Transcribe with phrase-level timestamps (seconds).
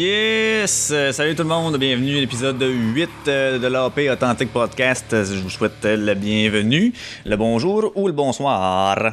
[0.00, 0.88] Yes!
[0.94, 5.08] Euh, salut tout le monde, bienvenue à l'épisode 8 euh, de l'AP Authentic Podcast.
[5.10, 6.94] Je vous souhaite la bienvenue,
[7.26, 9.12] le bonjour ou le bonsoir.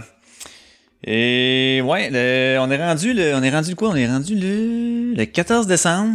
[1.03, 2.07] Et ouais,
[2.61, 3.89] on est rendu le, on est rendu le quoi?
[3.89, 6.13] On est rendu le, le 14 décembre.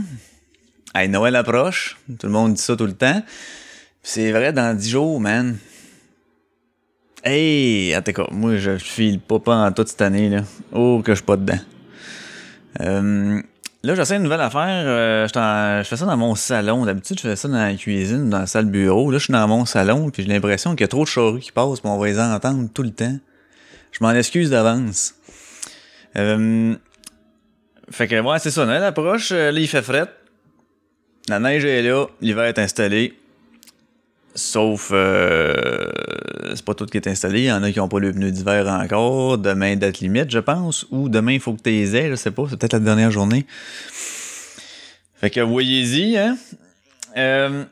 [0.95, 1.99] Hey, Noël approche.
[2.19, 3.23] Tout le monde dit ça tout le temps.
[4.03, 5.59] C'est vrai, dans 10 jours, man.
[7.23, 7.95] Hey!
[7.95, 10.45] En tout cas, moi, je file pas en toute cette année, là.
[10.73, 11.61] Oh, que je suis pas dedans.
[12.81, 13.43] Euh,
[13.83, 14.85] là, j'essaie une nouvelle affaire.
[14.87, 16.85] Euh, je fais ça dans mon salon.
[16.85, 19.11] D'habitude, je fais ça dans la cuisine, dans la salle bureau.
[19.11, 21.41] Là, je suis dans mon salon, puis j'ai l'impression qu'il y a trop de charrues
[21.41, 23.17] qui passent, puis on va les entendre tout le temps.
[23.93, 25.15] Je m'en excuse d'avance.
[26.17, 26.75] Euh,
[27.91, 28.65] fait que, ouais, c'est ça.
[28.65, 29.31] Noël approche.
[29.31, 30.07] Là, il fait fret.
[31.29, 32.07] La neige est là.
[32.21, 33.15] L'hiver est installé.
[34.35, 35.91] Sauf, euh,
[36.55, 37.41] c'est pas tout qui est installé.
[37.41, 39.37] Il y en a qui n'ont pas le pneu d'hiver encore.
[39.37, 40.87] Demain, date limite, je pense.
[40.91, 42.45] Ou demain, il faut que tu les aies, je sais pas.
[42.49, 43.47] C'est peut-être la dernière journée.
[45.15, 46.39] Fait que voyez-y, hein.
[47.17, 47.65] Euh,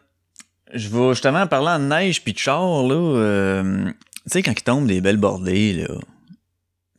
[0.75, 2.95] je vais justement parler en neige puis de char, là.
[2.95, 3.93] Euh, tu
[4.27, 5.95] sais, quand il tombe des belles bordées, là.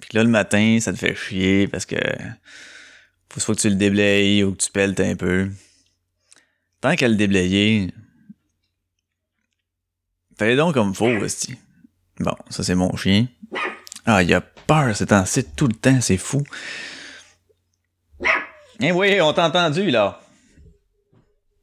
[0.02, 1.96] Puis là, le matin, ça te fait chier parce que
[3.30, 5.50] faut soit que tu le déblayes ou que tu pelles un peu.
[6.82, 7.94] Tant qu'à le déblayer,
[10.42, 11.56] Fais donc comme faux, aussi.
[12.20, 13.28] Bon, ça c'est mon chien.
[14.08, 15.24] Ah, il a peur c'est temps
[15.56, 16.42] tout le temps, c'est fou.
[18.80, 20.20] Eh oui, on t'a entendu, là.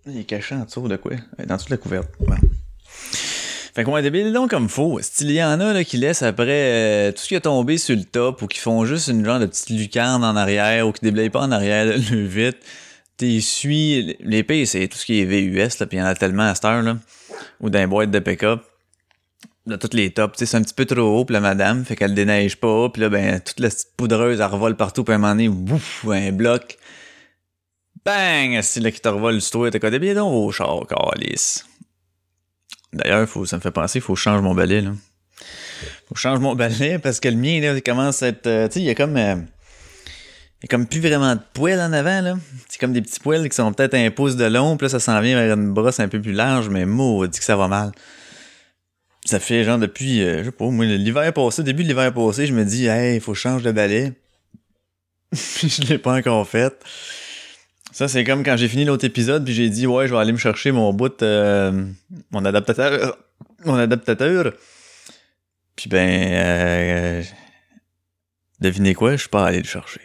[0.07, 1.17] Il est caché en dessous de quoi?
[1.45, 2.09] Dans toute la couverte.
[3.75, 5.01] Fait qu'on va débile donc comme faux.
[5.03, 7.97] S'il y en a là, qui laissent après euh, tout ce qui est tombé sur
[7.97, 11.01] le top ou qui font juste une genre de petite lucarne en arrière ou qui
[11.05, 12.59] déblayent pas en arrière le vite,
[13.19, 14.17] t'essuies.
[14.21, 16.55] L'épée, c'est tout ce qui est VUS, là, pis il y en a tellement à
[16.55, 16.97] cette heure, là
[17.61, 18.63] ou d'un boîte de pick-up.
[19.67, 22.15] Là, toutes les tops, c'est un petit peu trop haut, puis la madame, fait qu'elle
[22.15, 25.33] déneige pas, puis là, ben, toute la poudreuse, elle revole partout, puis à un moment
[25.33, 26.79] donné, ouf, un bloc.
[28.05, 28.61] Bang!
[28.63, 29.91] C'est là qui te revole du toit, t'as quoi?
[29.91, 31.67] Des donc au char, calice.
[32.95, 34.93] D'ailleurs, faut, ça me fait penser, il faut que change mon balai, là.
[36.07, 38.47] Faut que je change mon balai, parce que le mien, là, il commence à être,
[38.47, 39.37] euh, tu sais, il y a comme, euh,
[40.61, 42.37] il y a comme plus vraiment de poils en avant, là.
[42.69, 44.99] C'est comme des petits poils qui sont peut-être un pouce de long, puis là, ça
[44.99, 47.93] s'en vient vers une brosse un peu plus large, mais dit que ça va mal.
[49.25, 52.47] Ça fait genre depuis, euh, je sais pas, moi, l'hiver passé, début de l'hiver passé,
[52.47, 54.13] je me dis, hey, il faut changer de balai.
[55.33, 56.75] je l'ai pas encore fait.
[57.93, 60.33] Ça, c'est comme quand j'ai fini l'autre épisode, puis j'ai dit, ouais, je vais aller
[60.33, 61.87] me chercher mon bout, euh,
[62.31, 63.17] mon adaptateur.
[63.65, 64.53] Mon adaptateur.
[65.77, 67.23] Puis ben, euh,
[68.61, 70.01] devinez quoi, je suis pas allé le chercher.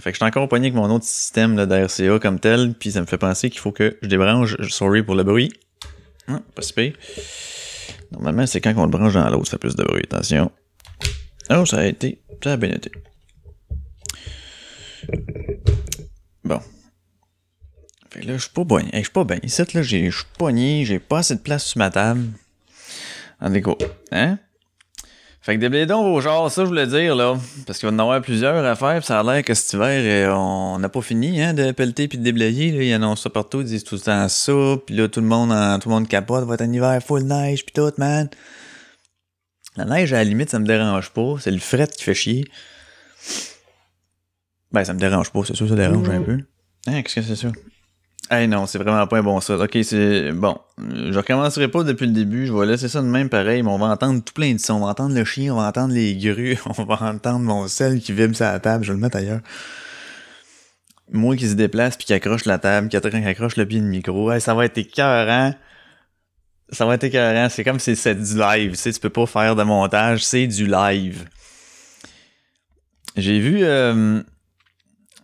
[0.00, 3.00] Fait que je suis encore pogné avec mon autre système d'RCA comme tel, puis ça
[3.00, 4.56] me fait penser qu'il faut que je débranche.
[4.68, 5.52] Sorry pour le bruit.
[6.28, 6.92] Ah, pas si
[8.12, 10.02] Normalement, c'est quand on le branche dans l'autre, ça fait plus de bruit.
[10.04, 10.50] Attention.
[11.50, 12.22] Oh, ça a été.
[12.42, 12.92] Ça a bien été.
[16.44, 16.60] Bon.
[18.10, 18.86] Fait que là, je suis pas bon.
[18.92, 19.38] je suis pas bien.
[19.42, 22.26] Ici, là, je suis pogné, j'ai pas assez de place sur ma table.
[23.40, 23.76] En déco.
[24.10, 24.38] Hein?
[25.48, 27.34] Fait que déblayer donc vos genres, ça je voulais dire là,
[27.66, 29.72] parce qu'il va y en avoir plusieurs à faire, pis ça a l'air que cet
[29.72, 29.88] hiver,
[30.28, 32.82] euh, on n'a pas fini hein, de pelleter puis de déblayer, là.
[32.82, 34.52] ils annoncent ça partout, ils disent tout le temps ça,
[34.84, 35.48] puis là tout le monde
[35.80, 38.28] tout le monde capote, va être un hiver full neige puis tout, man.
[39.76, 42.44] La neige, à la limite, ça me dérange pas, c'est le fret qui fait chier.
[44.70, 46.40] Ben, ça me dérange pas, c'est sûr, ça dérange un peu.
[46.88, 47.48] Hein, qu'est-ce que c'est ça?
[48.30, 49.56] Hey non, c'est vraiment pas un bon ça.
[49.56, 50.32] Ok, c'est.
[50.32, 50.58] Bon.
[50.78, 52.46] Je recommencerai pas depuis le début.
[52.46, 53.62] Je vais laisser ça de même pareil.
[53.62, 54.74] Mais on va entendre tout plein de sons.
[54.74, 58.00] On va entendre le chien, on va entendre les grues, on va entendre mon sel
[58.00, 58.84] qui vibre sur la table.
[58.84, 59.40] Je vais le mettre ailleurs.
[61.10, 64.30] Moi qui se déplace puis qui accroche la table, qui accroche le pied de micro.
[64.30, 65.54] Hey, ça va être écœurant.
[66.70, 67.48] Ça va être écœurant.
[67.48, 68.72] C'est comme si c'est du live.
[68.72, 70.22] Tu sais, tu peux pas faire de montage.
[70.22, 71.24] C'est du live.
[73.16, 73.60] J'ai vu.
[73.62, 74.22] Euh,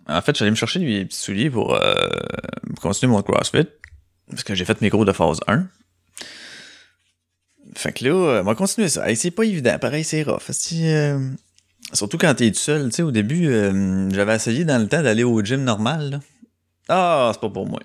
[0.08, 1.94] en fait, j'allais me chercher des petits souliers pour euh,
[2.80, 3.66] continuer mon CrossFit.
[4.28, 5.66] Parce que j'ai fait mes cours de phase 1.
[7.74, 9.12] Fait que là, on va continuer ça.
[9.14, 9.78] c'est pas évident.
[9.78, 10.50] Pareil, c'est rough.
[10.72, 11.30] Euh,
[11.92, 12.88] surtout quand t'es tout seul.
[12.90, 16.20] Tu sais, au début, euh, j'avais essayé dans le temps d'aller au gym normal.
[16.88, 17.80] Ah, c'est pas pour moi.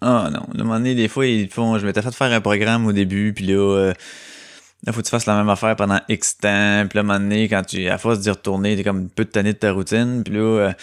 [0.00, 0.46] Ah non.
[0.52, 1.78] Le moment donné, des fois, ils font.
[1.78, 3.92] Je m'étais fait faire un programme au début, puis là.
[4.84, 6.86] Là, faut que tu fasses la même affaire pendant X temps.
[6.88, 9.24] Puis là, un moment donné, quand tu, à force d'y retourner, t'es comme un peu
[9.24, 10.22] de de ta routine.
[10.22, 10.74] Puis là,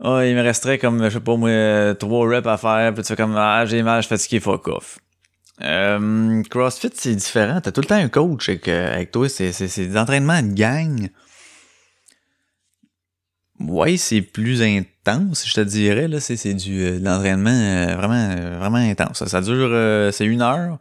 [0.00, 3.08] oh, il me resterait comme, je sais pas moi, trois reps à faire, puis tu
[3.08, 4.98] fais comme, ah, j'ai mal, je suis fatigué, fuck off.
[5.62, 7.60] Euh, CrossFit, c'est différent.
[7.60, 9.28] T'as tout le temps un coach avec, euh, avec toi.
[9.28, 11.08] C'est, des entraînements de gang.
[13.60, 16.06] Ouais, c'est plus intense, je te dirais.
[16.06, 19.24] Là, c'est, du euh, l'entraînement euh, vraiment, vraiment intense.
[19.24, 20.78] Ça, dure, c'est une heure.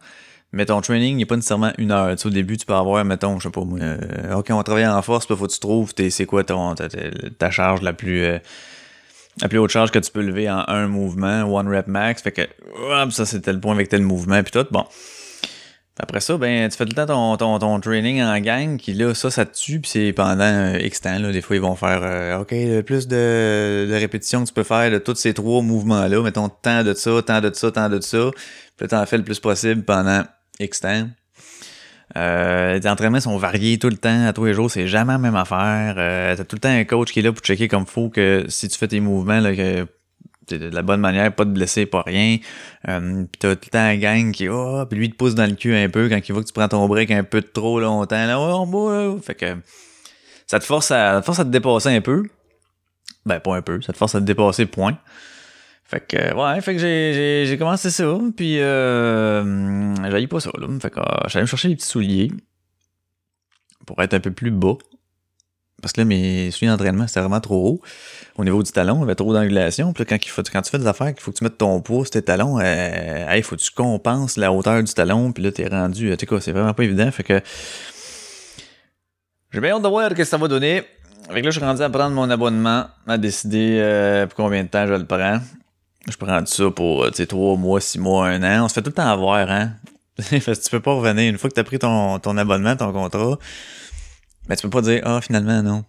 [0.54, 2.16] Mais ton training n'est pas nécessairement une heure.
[2.16, 4.88] Tu sais, au début, tu peux avoir, mettons, je sais pas ok, on va travailler
[4.88, 8.40] en force, puis faut que tu trouves, c'est quoi ton, ta, charge la plus
[9.42, 12.22] la plus haute charge que tu peux lever en un mouvement, one rep max.
[12.22, 12.42] Fait que,
[12.76, 14.66] hop, ça c'était le point avec tel mouvement, puis tout.
[14.72, 14.86] Bon.
[16.00, 18.94] Après ça, ben, tu fais tout le temps ton, ton, ton training en gang, qui
[18.94, 21.32] là, ça, ça te tue, puis c'est pendant euh, X temps, là.
[21.32, 24.64] Des fois, ils vont faire, euh, OK, le plus de, de répétitions que tu peux
[24.64, 28.00] faire de tous ces trois mouvements-là, mettons, tant de ça, tant de ça, tant de
[28.00, 28.30] ça,
[28.78, 30.24] puis t'en fais le plus possible pendant
[30.60, 31.08] X temps.
[32.18, 35.20] Euh, les entraînements sont variés tout le temps, à tous les jours, c'est jamais la
[35.20, 35.96] même affaire.
[35.98, 38.46] Euh, t'as tout le temps un coach qui est là pour checker comme faut que
[38.48, 39.86] si tu fais tes mouvements, là, que
[40.50, 42.38] de la bonne manière, pas de blesser, pas rien.
[42.88, 45.46] Euh, pis t'as tout le temps un gang qui, oh, puis lui, te pousse dans
[45.46, 47.80] le cul un peu quand il voit que tu prends ton break un peu trop
[47.80, 48.26] longtemps.
[48.26, 49.58] Là, oh, Fait que
[50.48, 52.24] ça te force à, ça te force à te dépasser un peu.
[53.26, 54.98] Ben, pas un peu, ça te force à te dépasser, point.
[55.88, 60.68] Fait que, ouais, fait que j'ai, j'ai, commencé ça, puis euh, j'aille pas ça, là.
[60.82, 62.32] Fait que euh, j'allais me chercher des petits souliers
[63.86, 64.74] pour être un peu plus bas.
[65.82, 67.82] Parce que là, mes souliers d'entraînement, c'était vraiment trop haut.
[68.36, 69.94] Au niveau du talon, il y avait trop d'angulation.
[69.94, 72.04] Puis là, quand, il tu fais des affaires, qu'il faut que tu mettes ton poids
[72.04, 75.32] sur tes talons, euh, il faut que tu compenses la hauteur du talon.
[75.32, 76.10] Puis là, t'es rendu.
[76.10, 77.10] Tu sais quoi, c'est vraiment pas évident.
[77.12, 77.42] Fait que.
[79.54, 80.84] J'ai bien hâte de voir ce que ça va donner.
[81.30, 84.64] Fait que là, je suis rendu à prendre mon abonnement, à décider euh, pour combien
[84.64, 85.40] de temps je le prends.
[86.10, 88.66] Je prends ça pour, euh, tu sais, 3 mois, 6 mois, 1 an.
[88.66, 89.74] On se fait tout le temps avoir, hein.
[90.18, 91.30] Parce que tu peux pas revenir.
[91.30, 93.38] Une fois que tu as pris ton, ton abonnement, ton contrat,
[94.48, 95.84] ben tu peux pas dire, ah, finalement, non.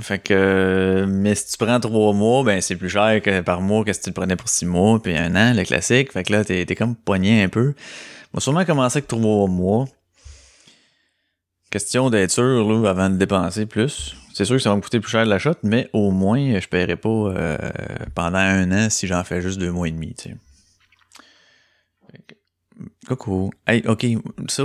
[0.00, 3.84] Fait que, mais si tu prends 3 mois, ben c'est plus cher que par mois
[3.84, 6.12] que si tu le prenais pour 6 mois, puis un an, le classique.
[6.12, 7.74] Fait que là, t'es, t'es comme poigné un peu.
[8.32, 9.86] On va sûrement commencer avec 3 mois.
[11.70, 14.16] Question d'être sûr, là, avant de dépenser plus.
[14.42, 16.58] C'est sûr que ça va me coûter plus cher de la shot, mais au moins,
[16.58, 17.56] je paierai pas euh,
[18.16, 20.36] pendant un an si j'en fais juste deux mois et demi, tu sais.
[23.06, 23.52] Coucou.
[23.68, 24.04] Hey, ok,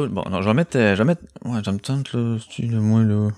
[0.09, 3.29] bon, je vais mettre, euh, je vais mettre, ouais, me tente, là, le moins, là?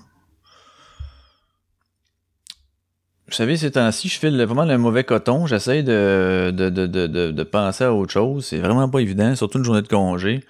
[3.26, 5.44] Vous savez, ces temps-ci, je file vraiment le mauvais coton.
[5.44, 8.46] J'essaie de, de, de, de, de penser à autre chose.
[8.46, 10.42] C'est vraiment pas évident, surtout une journée de congé.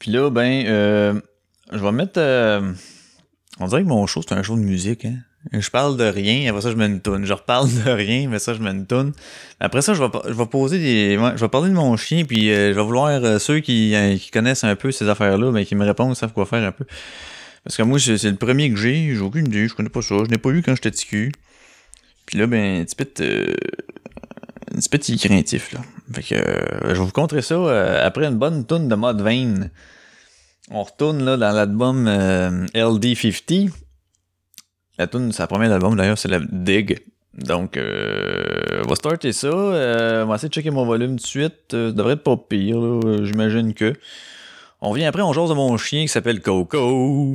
[0.00, 1.20] Puis là, ben, euh,
[1.70, 2.18] je vais mettre...
[3.58, 5.16] on dirait que mon show, c'est un show de musique, hein.
[5.52, 7.24] Je parle de rien, après ça, je mets une toune.
[7.24, 9.12] Je reparle de rien, mais ça, je mets une toune.
[9.60, 11.14] Après ça, je vais, je vais poser des.
[11.14, 14.16] je vais parler de mon chien, puis euh, je vais vouloir euh, ceux qui, euh,
[14.16, 16.84] qui connaissent un peu ces affaires-là, mais qui me répondent, savent quoi faire un peu.
[17.64, 20.16] Parce que moi, c'est le premier que j'ai, j'ai aucune idée, je connais pas ça.
[20.24, 21.32] Je n'ai pas eu quand j'étais ticu.
[22.26, 23.04] Puis là, ben, un petit peu
[24.74, 25.80] un petit peu craintif, là.
[26.12, 26.34] Fait que
[26.82, 29.68] je vais vous contrer ça après une bonne toune de mode vein.
[30.70, 33.70] On retourne là dans l'album euh, LD50.
[34.98, 36.98] La tune, la première album d'ailleurs, c'est la Dig.
[37.34, 39.48] Donc, euh, on va starter ça.
[39.48, 41.66] Euh, on va essayer de checker mon volume tout de suite.
[41.70, 42.78] ça devrait être pas pire,
[43.22, 43.92] j'imagine que.
[44.80, 47.34] On vient après, on jase de mon chien qui s'appelle Coco.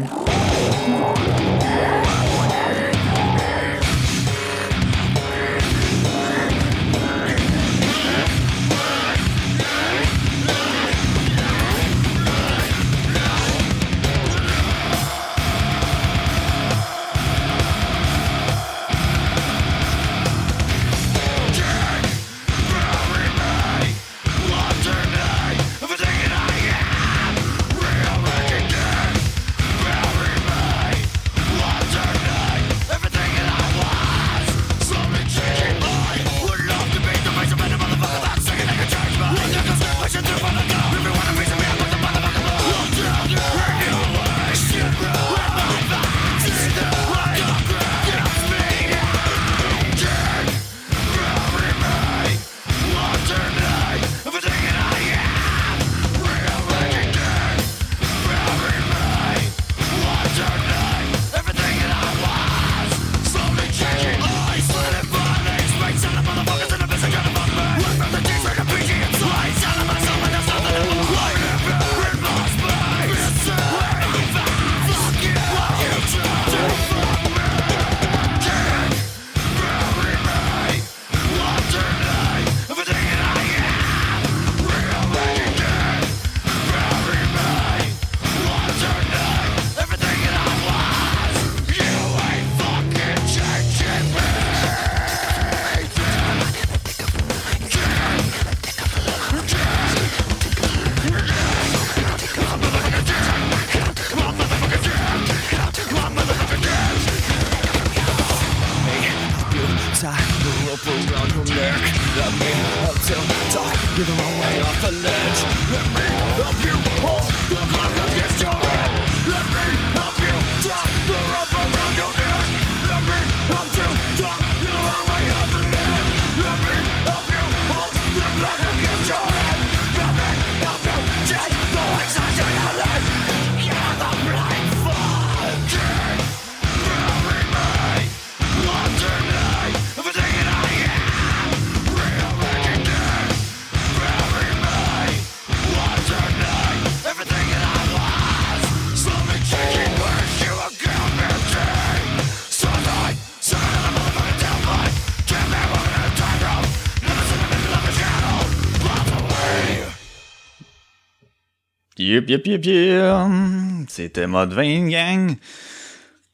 [162.02, 163.88] Yep, yep, yep, yep.
[163.88, 165.36] C'était Mode 20, gang.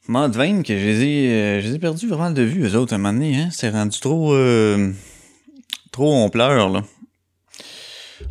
[0.06, 2.96] Mode 20 que je les ai, euh, ai perdus vraiment de vue, eux autres, à
[2.96, 3.36] un moment donné.
[3.36, 3.48] Hein?
[3.52, 4.32] C'était rendu trop...
[4.32, 4.90] Euh,
[5.92, 6.84] trop on pleure, là.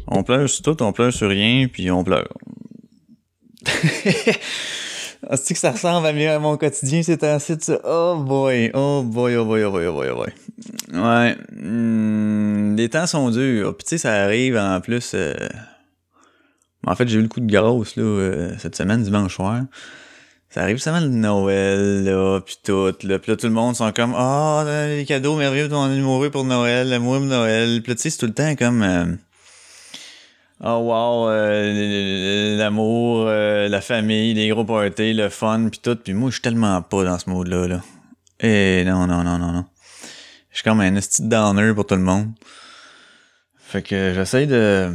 [0.07, 2.33] On pleure sur tout, on pleure sur rien, puis on pleure.
[5.29, 7.79] Est-ce que ça ressemble à, à mon quotidien, c'est de ça?
[7.83, 10.33] Oh boy, oh boy, oh boy, oh boy, oh boy, oh boy.
[10.91, 11.37] Ouais.
[11.55, 13.77] Hmm, les temps sont durs.
[13.77, 15.11] Puis tu ça arrive en plus...
[15.13, 15.35] Euh,
[16.87, 19.61] en fait, j'ai eu le coup de grosse là, euh, cette semaine, dimanche soir.
[20.49, 23.19] Ça arrive seulement le Noël, là, pis tout, là.
[23.19, 26.45] Pis là, tout le monde sont comme «Ah, oh, les cadeaux merveilleux, ton amoureux pour
[26.45, 28.81] Noël, l'amour pour Noël.» Pis là, tu sais, c'est tout le temps comme...
[28.81, 29.05] Euh,
[30.63, 35.97] oh wow, euh, l'amour, la famille, les gros parties, le fun, pis tout.
[35.97, 37.81] Pis moi, je suis tellement pas dans ce mode-là, là.
[38.39, 39.65] Eh, non, non, non, non, non.
[40.49, 42.31] Je suis comme un esti downer pour tout le monde.
[43.59, 44.93] Fait que j'essaie de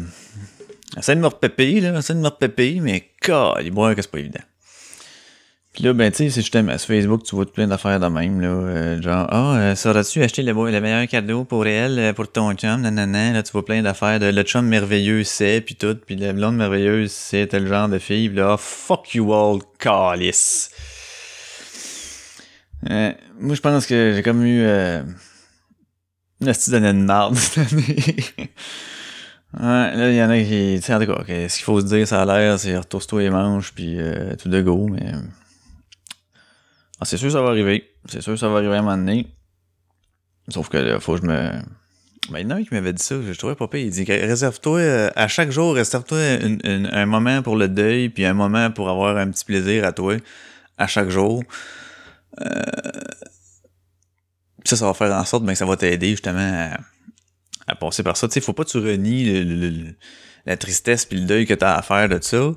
[0.96, 1.98] Essaye de me repéper, là.
[1.98, 3.10] Essaye de me repéper, mais
[3.70, 4.40] boit que c'est pas évident.
[5.72, 8.42] Puis là, ben, tu sais, c'est justement sur Facebook, tu vois plein d'affaires de même,
[8.42, 8.48] là.
[8.48, 12.30] Euh, genre, ah, oh, euh, sauras-tu acheter le, le, meilleur cadeau pour elle, euh, pour
[12.30, 13.32] ton chum, nanana.
[13.32, 15.96] Là, tu vois plein d'affaires de le chum merveilleux, c'est, puis tout.
[16.06, 18.28] Puis la blonde merveilleuse, c'est tel genre de fille.
[18.28, 20.70] Pis là, fuck you all, calice.
[22.90, 24.62] Euh, moi, je pense que j'ai comme eu.
[24.64, 25.02] Euh,
[26.40, 27.96] une style de marde cette année.
[29.54, 30.76] Ouais, là, il y en a qui.
[30.76, 33.22] Tu sais, en tout cas, ce qu'il faut se dire, ça a l'air, c'est retourne-toi
[33.22, 35.12] les manches, puis euh, tout de go, mais.
[37.00, 37.90] Ah, c'est sûr que ça va arriver.
[38.08, 39.26] C'est sûr que ça va arriver à un moment donné.
[40.48, 41.50] Sauf que là, faut que je me.
[42.30, 43.80] Ben, il y en a un qui m'avait dit ça, je trouvais pas pire.
[43.80, 46.18] Il dit réserve-toi, euh, à chaque jour, réserve-toi
[46.64, 50.16] un moment pour le deuil, puis un moment pour avoir un petit plaisir à toi,
[50.78, 51.42] à chaque jour.
[52.40, 52.46] Euh,
[54.64, 56.78] ça, ça va faire en sorte ben, que ça va t'aider justement à
[57.72, 58.28] à passer par ça.
[58.28, 59.94] Tu sais, faut pas que tu renies
[60.46, 62.52] la tristesse puis le deuil que t'as à faire de ça.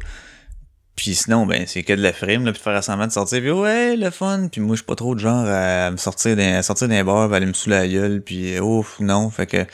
[0.95, 3.41] Puis sinon, ben, c'est que de la frime, là, puis de faire semblant de sortir,
[3.41, 4.47] puis ouais, le fun.
[4.49, 7.31] Puis moi, je suis pas trop de genre à me sortir d'un, sortir d'un bar,
[7.33, 9.29] aller me sous la gueule, puis ouf, non.
[9.29, 9.65] Fait que,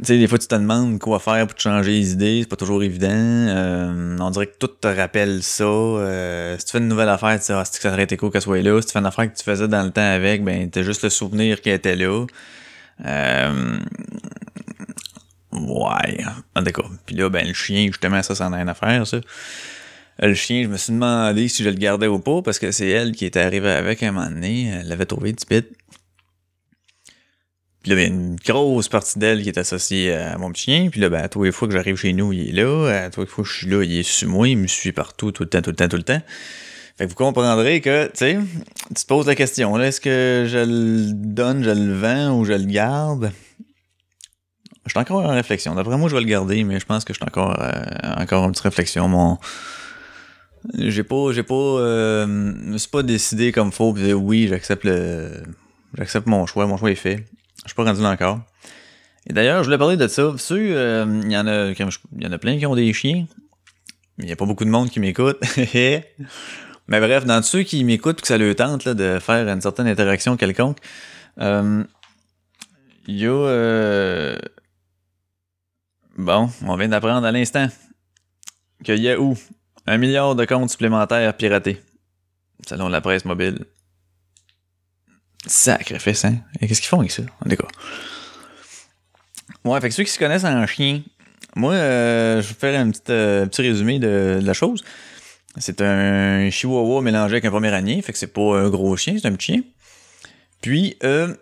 [0.00, 2.48] tu sais, des fois, tu te demandes quoi faire pour te changer les idées, c'est
[2.48, 3.08] pas toujours évident.
[3.12, 5.64] Euh, on dirait que tout te rappelle ça.
[5.64, 8.32] Euh, si tu fais une nouvelle affaire, tu sais, ah, que ça aurait été cool
[8.32, 8.80] qu'elle soit là.
[8.80, 11.04] Si tu fais une affaire que tu faisais dans le temps avec, ben, t'as juste
[11.04, 12.26] le souvenir qu'elle était là.
[13.04, 13.78] Euh...
[15.52, 16.24] Ouais.
[16.54, 16.82] En tout.
[17.06, 19.20] Puis là, ben, le chien, justement, ça, ça en a rien à faire, ça.
[20.20, 22.88] Le chien, je me suis demandé si je le gardais ou pas, parce que c'est
[22.88, 24.68] elle qui était arrivée avec un moment donné.
[24.68, 25.66] Elle l'avait trouvé du pit.
[27.82, 30.88] Puis là, ben, une grosse partie d'elle qui est associée à mon chien.
[30.90, 33.04] Puis là, ben, à tous les fois que j'arrive chez nous, il est là.
[33.04, 34.46] À tous les fois que je suis là, il est sur moi.
[34.46, 36.20] Il me suit partout, tout le temps, tout le temps, tout le temps.
[37.00, 38.38] Fait que vous comprendrez que, tu sais,
[38.88, 42.52] tu te poses la question, est-ce que je le donne, je le vends ou je
[42.52, 43.32] le garde?
[44.84, 45.74] Je suis encore en réflexion.
[45.74, 47.72] D'après moi, je vais le garder, mais je pense que je suis encore, euh,
[48.18, 49.08] encore en petite réflexion.
[49.08, 49.38] Mon,
[50.74, 55.42] j'ai pas, j'ai pas, euh, me suis pas décidé comme faut, pis oui, j'accepte le,
[55.96, 57.24] j'accepte mon choix, mon choix est fait.
[57.62, 58.40] Je suis pas rendu là encore.
[59.26, 60.34] Et d'ailleurs, je voulais parler de ça.
[60.50, 63.24] Euh, il y en a, il y en a plein qui ont des chiens.
[64.18, 65.38] Il y a pas beaucoup de monde qui m'écoute.
[66.90, 70.36] Mais bref, dans ceux qui m'écoutent que ça leur tente de faire une certaine interaction
[70.36, 70.78] quelconque,
[71.40, 71.84] euh,
[73.06, 73.30] il y a...
[73.30, 74.36] Euh,
[76.18, 77.68] bon, on vient d'apprendre à l'instant
[78.84, 79.36] que Yahoo,
[79.86, 81.80] un milliard de comptes supplémentaires piratés,
[82.66, 83.64] selon la presse mobile.
[85.46, 86.38] Sacrifice, hein?
[86.60, 87.22] Et qu'est-ce qu'ils font avec ça?
[87.44, 87.56] En tout
[89.64, 91.02] Ouais, fait que ceux qui se connaissent en chien,
[91.54, 94.82] moi, euh, je vais faire un petit, petit résumé de, la chose.
[95.56, 99.26] C'est un chihuahua mélangé avec un poméranier, fait que c'est pas un gros chien, c'est
[99.26, 99.62] un petit chien.
[100.60, 101.34] Puis, euh,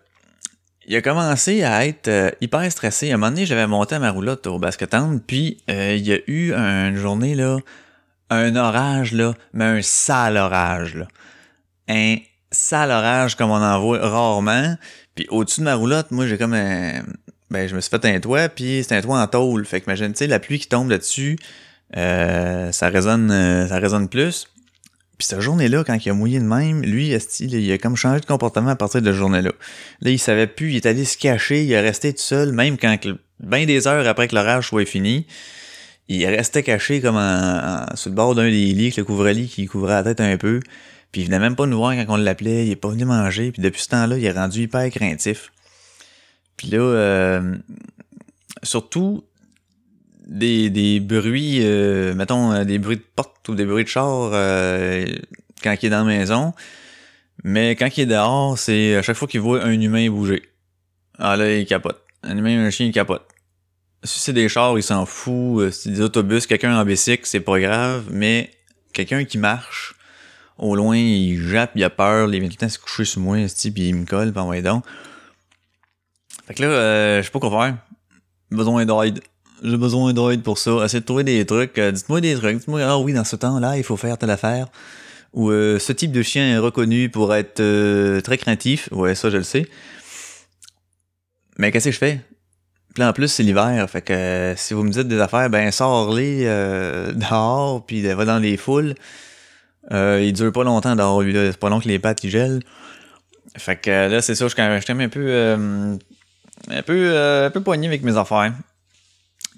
[0.86, 3.10] il a commencé à être euh, hyper stressé.
[3.10, 6.12] À un moment donné, j'avais monté à ma roulotte au basket-town, puis euh, il y
[6.12, 7.58] a eu une journée, là,
[8.30, 11.06] un orage, là, mais un sale orage, là.
[11.88, 12.16] Un
[12.50, 14.76] sale orage comme on en voit rarement.
[15.14, 17.02] Puis au-dessus de ma roulotte, moi, j'ai comme un...
[17.50, 19.64] Ben, je me suis fait un toit, puis c'est un toit en tôle.
[19.64, 21.38] Fait que imagine, tu sais, la pluie qui tombe là-dessus,
[21.97, 24.49] euh, ça résonne euh, ça résonne plus.
[25.18, 28.26] Puis cette journée-là, quand il a mouillé de même, lui, il a comme changé de
[28.26, 29.50] comportement à partir de la journée-là.
[30.00, 32.78] Là, il savait plus, il est allé se cacher, il est resté tout seul, même
[32.78, 32.97] quand,
[33.40, 35.26] bien des heures après que l'orage soit fini,
[36.07, 39.66] il restait caché comme en, sur le bord d'un des lits, avec le couvre-lit qui
[39.66, 40.61] couvrait la tête un peu.
[41.11, 43.50] Puis il venait même pas nous voir quand on l'appelait, il est pas venu manger,
[43.50, 45.50] puis depuis ce temps-là, il est rendu hyper craintif.
[46.57, 47.57] Puis là, euh,
[48.62, 49.25] surtout,
[50.28, 54.30] des, des bruits, euh, mettons, euh, des bruits de porte ou des bruits de char
[54.32, 55.06] euh,
[55.62, 56.52] quand il est dans la maison.
[57.44, 60.42] Mais quand il est dehors, c'est à chaque fois qu'il voit un humain bouger.
[61.18, 62.02] Ah là, il capote.
[62.23, 63.26] Un humain, un chien, il capote.
[64.04, 65.70] si c'est des chars, il s'en fout.
[65.70, 68.08] Si c'est des autobus, quelqu'un en bicycle, c'est pas grave.
[68.11, 68.50] Mais
[68.92, 69.94] quelqu'un qui marche,
[70.58, 73.20] au loin, il jappe, il a peur, il vient tout le temps se coucher sur
[73.20, 74.85] moi, puis il me colle, pis ouais donc.
[76.47, 77.76] Fait que là, je sais pas quoi faire.
[78.50, 79.20] Besoin d'aide.
[79.62, 80.84] J'ai besoin d'aide pour ça.
[80.84, 81.78] Essayez de trouver des trucs.
[81.78, 82.58] Euh, dites-moi des trucs.
[82.58, 84.68] Dites-moi, ah oui, dans ce temps-là, il faut faire telle affaire.
[85.34, 88.88] Ou euh, ce type de chien est reconnu pour être euh, très craintif.
[88.92, 89.66] Ouais, ça, je le sais.
[91.58, 92.20] Mais qu'est-ce que je fais?
[92.94, 93.88] Puis en plus, c'est l'hiver.
[93.90, 96.44] Fait que si vous me dites des affaires, ben sors-les
[97.14, 98.94] dehors, puis va dans les foules.
[99.90, 101.34] il dure pas longtemps dehors, lui.
[101.34, 102.60] C'est pas long que les pattes, ils gèlent.
[103.56, 105.98] Fait que là, c'est ça, je suis quand même un peu...
[106.70, 108.52] un peu, un peu poigné avec mes affaires.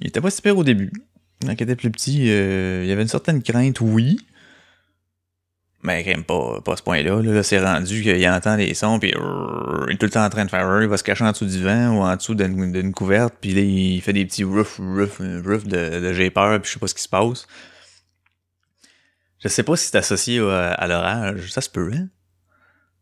[0.00, 0.92] Il était pas super au début.
[1.42, 4.18] Quand il était plus petit, euh, il y avait une certaine crainte, oui.
[5.82, 7.22] Mais quand même pas, pas à ce point-là.
[7.22, 10.44] Là, c'est rendu qu'il entend les sons, puis il est tout le temps en train
[10.44, 13.34] de faire il va se cacher en dessous du vent ou en dessous d'une couverte,
[13.40, 16.74] puis là, il fait des petits ruff, ruff, ruff de, de j'ai peur, puis je
[16.74, 17.46] sais pas ce qui se passe.
[19.42, 21.50] Je sais pas si c'est associé à, l'orage.
[21.50, 22.08] Ça se peut, hein?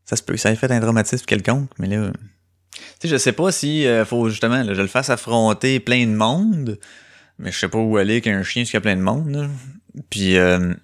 [0.05, 0.37] Ça se peut.
[0.37, 2.13] Ça a fait un traumatisme quelconque, mais là,
[2.73, 6.15] tu sais, je sais pas si euh, faut justement, je le fasse affronter plein de
[6.15, 6.79] monde,
[7.39, 9.49] mais je sais pas où aller avec un chien qui a plein de monde.
[10.11, 10.75] Puis euh,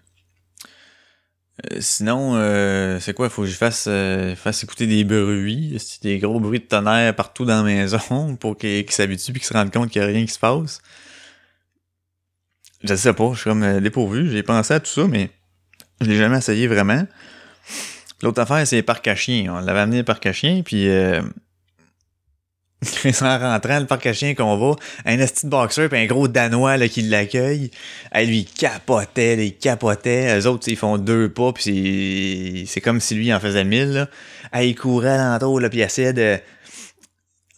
[1.70, 2.34] euh, sinon,
[3.00, 3.88] c'est quoi, faut que je fasse,
[4.36, 8.90] fasse écouter des bruits, des gros bruits de tonnerre partout dans la maison pour qu'il
[8.90, 10.80] s'habitue puis qu'il se rende compte qu'il y a rien qui se passe?
[12.82, 15.30] Je sais pas, je suis comme dépourvu, j'ai pensé à tout ça, mais
[16.00, 17.06] je l'ai jamais essayé vraiment.
[18.22, 19.14] L'autre affaire, c'est les parcs à.
[19.28, 20.88] On l'avait amené les parcs à puis
[23.22, 26.78] en rentrant, le parc à chiens qu'on va, un esti boxeur puis un gros danois
[26.88, 27.70] qui l'accueille,
[28.10, 30.34] elle lui capotait, il capotait.
[30.36, 33.92] Les autres, ils font deux pas, puis c'est comme si lui en faisait mille.
[33.92, 34.08] Là.
[34.52, 36.38] Elle, il courait alentour, là, puis il essayait de...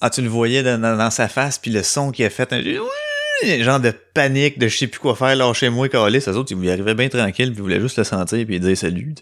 [0.00, 3.80] Ah, tu le voyais dans, sa face, puis le son qu'il a fait, un genre
[3.80, 6.20] de panique, de je sais plus quoi faire, lâchez-moi, calé.
[6.20, 8.76] Les autres, ils lui arrivaient bien tranquille, puis ils voulaient juste le sentir, puis dire
[8.76, 9.14] salut.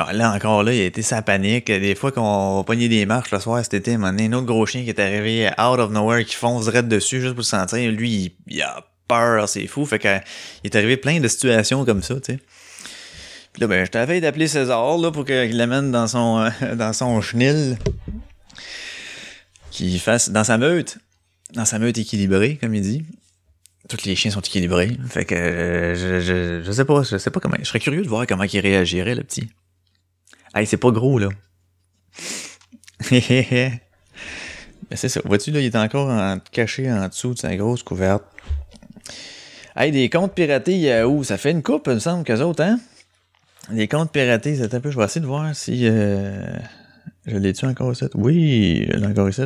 [0.00, 1.66] Ah, là encore là, il a été sa panique.
[1.66, 4.84] Des fois qu'on pognait des marches le soir cet été, un, un autre gros chien
[4.84, 7.90] qui est arrivé out of nowhere qui fonce direct dessus juste pour le sentir.
[7.90, 9.84] Lui, il, a peur, c'est fou.
[9.86, 10.18] Fait que
[10.62, 12.38] il est arrivé plein de situations comme ça, tu sais.
[13.52, 17.20] Puis là, ben, je t'avais d'appeler César là, pour qu'il l'amène dans son dans son
[17.20, 17.76] chenil.
[19.72, 20.98] Qu'il fasse dans sa meute.
[21.54, 23.04] Dans sa meute équilibrée, comme il dit.
[23.88, 24.96] Tous les chiens sont équilibrés.
[25.08, 25.34] Fait que
[25.96, 27.56] je, je, je sais pas, je sais pas comment.
[27.58, 29.48] Je serais curieux de voir comment il réagirait, le petit.
[30.58, 31.28] Hey, c'est pas gros, là.
[33.12, 33.20] Mais
[34.96, 35.20] c'est ça.
[35.24, 36.10] Vois-tu, là, il est encore
[36.50, 38.24] caché en dessous de sa grosse couverte.
[39.76, 42.80] Hey, des comptes piratés Yahoo, ça fait une coupe, il me semble, qu'eux autres, hein?
[43.70, 44.90] Des comptes piratés, c'est un peu.
[44.90, 45.82] Je vais essayer de voir si.
[45.84, 46.42] Euh,
[47.26, 48.06] je l'ai-tu encore ici?
[48.14, 49.42] Oui, je l'ai encore ici.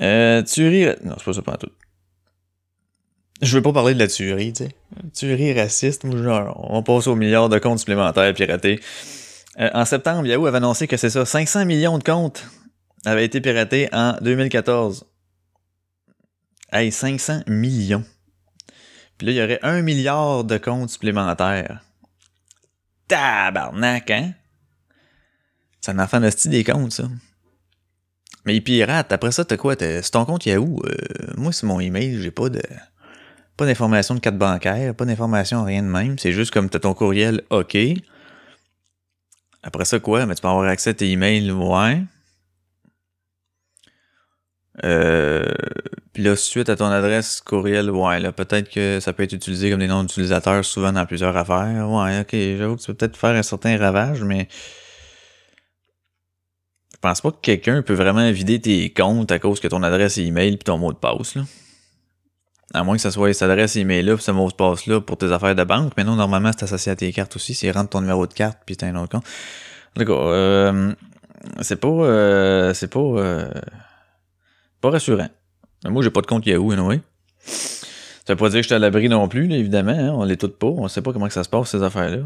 [0.00, 0.86] Euh, tuerie.
[1.04, 1.68] Non, c'est pas ça, pas tout.
[3.42, 4.70] Je veux pas parler de la tuerie, tu sais.
[5.12, 8.80] Tuerie raciste, genre, on passe au milliard de comptes supplémentaires piratés.
[9.58, 12.46] Euh, en septembre, Yahoo avait annoncé que c'est ça, 500 millions de comptes
[13.04, 15.06] avaient été piratés en 2014.
[16.72, 18.04] Hey, 500 millions.
[19.16, 21.80] Puis là, il y aurait un milliard de comptes supplémentaires.
[23.08, 24.32] Tabarnak, hein?
[25.80, 27.04] C'est un enfant de des comptes, ça.
[28.44, 29.12] Mais ils piratent.
[29.12, 29.74] Après ça, t'as quoi?
[29.78, 30.82] C'est ton compte Yahoo?
[30.84, 30.94] Euh,
[31.36, 32.20] moi, c'est mon email.
[32.20, 32.62] J'ai pas de...
[33.56, 36.18] Pas d'informations de carte bancaire, pas d'informations, rien de même.
[36.18, 37.74] C'est juste comme t'as ton courriel OK.
[39.62, 40.26] Après ça, quoi?
[40.26, 42.02] Mais tu peux avoir accès à tes emails, ouais.
[44.84, 45.44] Euh,
[46.12, 49.70] puis là, suite à ton adresse courriel, ouais, là, peut-être que ça peut être utilisé
[49.70, 51.88] comme des noms d'utilisateurs souvent dans plusieurs affaires.
[51.90, 54.48] Ouais, ok, j'avoue que tu peux peut-être faire un certain ravage, mais
[56.92, 60.18] je pense pas que quelqu'un peut vraiment vider tes comptes à cause que ton adresse
[60.18, 61.42] email puis ton mot de passe, là.
[62.76, 65.54] À moins que ce soit cette adresse email-là, ce mot de passe-là pour tes affaires
[65.54, 65.94] de banque.
[65.96, 67.54] Mais non, normalement, c'est associé à tes cartes aussi.
[67.54, 69.24] C'est rentre ton numéro de carte puis t'as un autre compte.
[69.96, 70.92] En tout cas, euh,
[71.62, 73.50] c'est pas, euh, c'est pas, euh,
[74.82, 75.28] pas rassurant.
[75.86, 77.00] Moi, j'ai pas de compte Yahoo, anyway.
[77.46, 79.92] Ça veut pas dire que je suis à l'abri non plus, évidemment.
[79.92, 80.66] Hein, on les tout pas.
[80.66, 82.24] On sait pas comment que ça se passe, ces affaires-là.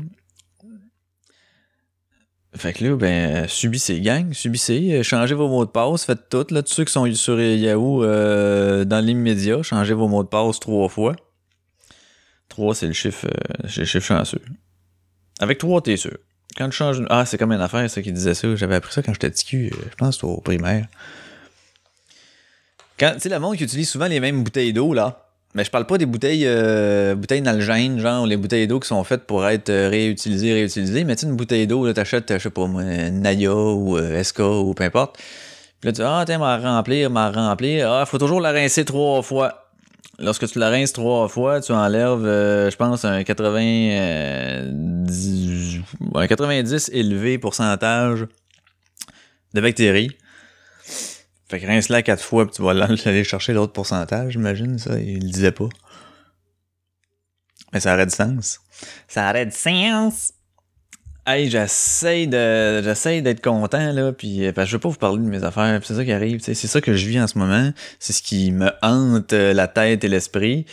[2.56, 6.46] Fait que là, ben, subissez, gang, subissez, euh, changez vos mots de passe, faites tout,
[6.50, 10.58] là, tous ceux qui sont sur Yahoo euh, dans l'immédiat, changez vos mots de passe
[10.58, 11.14] trois fois.
[12.48, 14.42] Trois, c'est le chiffre, euh, le chiffre chanceux.
[15.38, 16.18] Avec trois, t'es sûr.
[16.56, 17.02] Quand tu changes...
[17.08, 18.56] Ah, c'est comme une affaire, ça, qui disait ça.
[18.56, 20.86] J'avais appris ça quand j'étais petit euh, je pense au primaire.
[22.98, 25.70] Quand, tu sais, le monde qui utilise souvent les mêmes bouteilles d'eau, là, mais je
[25.70, 29.44] parle pas des bouteilles euh, bouteilles d'algène, genre les bouteilles d'eau qui sont faites pour
[29.46, 31.04] être euh, réutilisées, réutilisées.
[31.04, 34.48] Mais tu une bouteille d'eau, là, t'achètes, je sais pas moi, Naya ou euh, Esca
[34.48, 35.18] ou peu importe.
[35.80, 37.90] Puis là, tu dis, ah, tiens, m'a remplir, m'a remplir.
[37.90, 39.70] Ah, faut toujours la rincer trois fois.
[40.20, 45.80] Lorsque tu la rinces trois fois, tu enlèves, euh, je pense, un 90,
[46.14, 48.26] un 90 élevé pourcentage
[49.54, 50.10] de bactéries.
[51.50, 55.00] Fait que rince-la quatre fois, puis tu vas aller chercher l'autre pourcentage, j'imagine, ça.
[55.00, 55.68] Il le disait pas.
[57.72, 58.60] Mais ça aurait du sens.
[59.08, 60.32] Ça aurait du sens!
[61.26, 64.96] Hey, j'essaie de j'essaie d'être content là puis euh, parce que je veux pas vous
[64.96, 67.36] parler de mes affaires, c'est ça qui arrive, c'est ça que je vis en ce
[67.38, 70.64] moment, c'est ce qui me hante euh, la tête et l'esprit.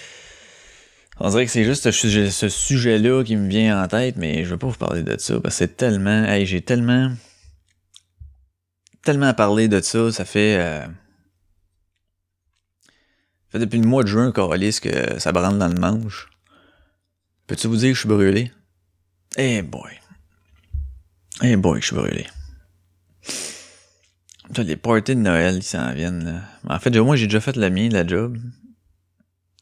[1.20, 4.58] On dirait que c'est juste ce sujet-là qui me vient en tête, mais je veux
[4.58, 7.12] pas vous parler de ça parce que c'est tellement hey, j'ai tellement
[9.08, 10.90] tellement parlé de ça, ça fait euh, ça
[13.52, 16.28] fait depuis le mois de juin, Coralis, que ça brande dans le manche.
[17.48, 18.52] Peux-tu vous dire que je suis brûlé?
[19.38, 19.94] Eh boy.
[21.42, 22.28] Eh boy, je suis brûlé.
[24.58, 26.42] les parties de Noël, ils s'en viennent, là.
[26.76, 28.38] En fait, moi, j'ai déjà fait la mienne, la job.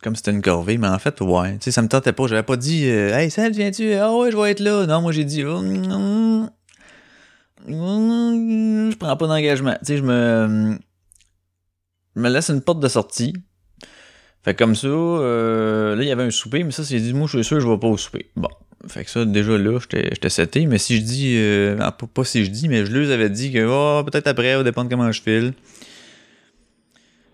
[0.01, 1.60] Comme c'était une corvée, mais en fait, ouais.
[1.60, 2.25] Tu sais, ça me tentait pas.
[2.25, 3.93] J'avais pas dit, euh, hey, Seb, viens-tu?
[3.93, 4.88] Ah ouais, je vais être là.
[4.88, 5.62] Non, moi, j'ai dit, oh,
[7.67, 9.75] je prends pas d'engagement.
[9.80, 10.78] Tu sais, je me,
[12.15, 13.34] je me laisse une porte de sortie.
[14.43, 17.28] Fait comme ça, euh, là, il y avait un souper, mais ça, c'est dit, moi,
[17.28, 18.30] je suis sûr, je vais pas au souper.
[18.36, 18.49] Bon.
[18.88, 20.67] Fait que ça, déjà là, j'étais seté.
[20.67, 23.51] Mais si je dis, euh, ah, pas, si je dis, mais je leur avais dit
[23.51, 25.54] que oh, peut-être après, va dépendre comment je file.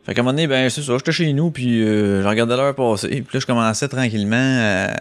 [0.04, 2.56] Fait qu'à un moment donné, ben c'est ça, j'étais chez nous, puis euh, je regardais
[2.56, 3.10] l'heure passer.
[3.10, 4.94] Puis là, je commençais tranquillement à,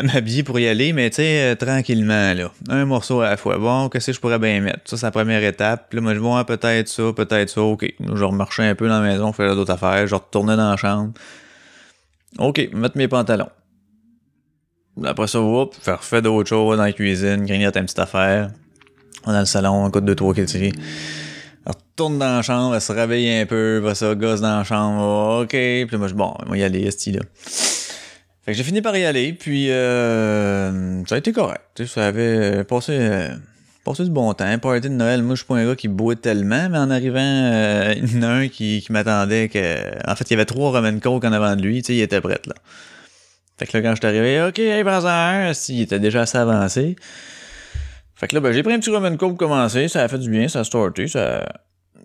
[0.00, 2.50] m'habiller pour y aller, mais tu sais, euh, tranquillement, là.
[2.70, 3.58] Un morceau à la fois.
[3.58, 4.80] Bon, qu'est-ce que je pourrais bien mettre?
[4.86, 5.88] Ça, c'est la première étape.
[5.90, 7.84] Puis là, moi, je vois peut-être ça, peut-être ça, ok.
[8.14, 11.12] Je remarchais un peu dans la maison, faire d'autres affaires, je retournais dans la chambre.
[12.38, 13.50] Ok, mettre mes pantalons.
[15.04, 18.50] Après ça, hop, faire fait d'autres choses dans la cuisine, grignoter une petite affaire.
[19.26, 20.42] Dans le salon, un coup de deux, trois qui
[21.64, 25.42] retourne dans la chambre, elle se réveille un peu, va ça, gosse dans la chambre,
[25.42, 25.50] ok.
[25.50, 27.20] Puis moi, je bon, moi y aller, ce là.
[28.44, 31.84] Fait que j'ai fini par y aller, puis euh, ça a été correct.
[31.86, 33.28] Ça avait passé, euh,
[33.84, 34.58] passé du bon temps.
[34.58, 37.20] Party de Noël, moi je suis pas un gars qui boit tellement, mais en arrivant,
[37.20, 40.10] euh, il y en a un qui, qui m'attendait que.
[40.10, 42.00] En fait, il y avait trois Roman Coke en avant de lui, tu sais, il
[42.00, 42.54] était prêt là.
[43.58, 46.38] Fait que là, quand je suis arrivé, OK, hey, prends un, il était déjà assez
[46.38, 46.96] avancé.
[48.16, 50.18] Fait que là, ben, j'ai pris un petit Roman Coke pour commencer, ça a fait
[50.18, 51.46] du bien, ça a starté, ça,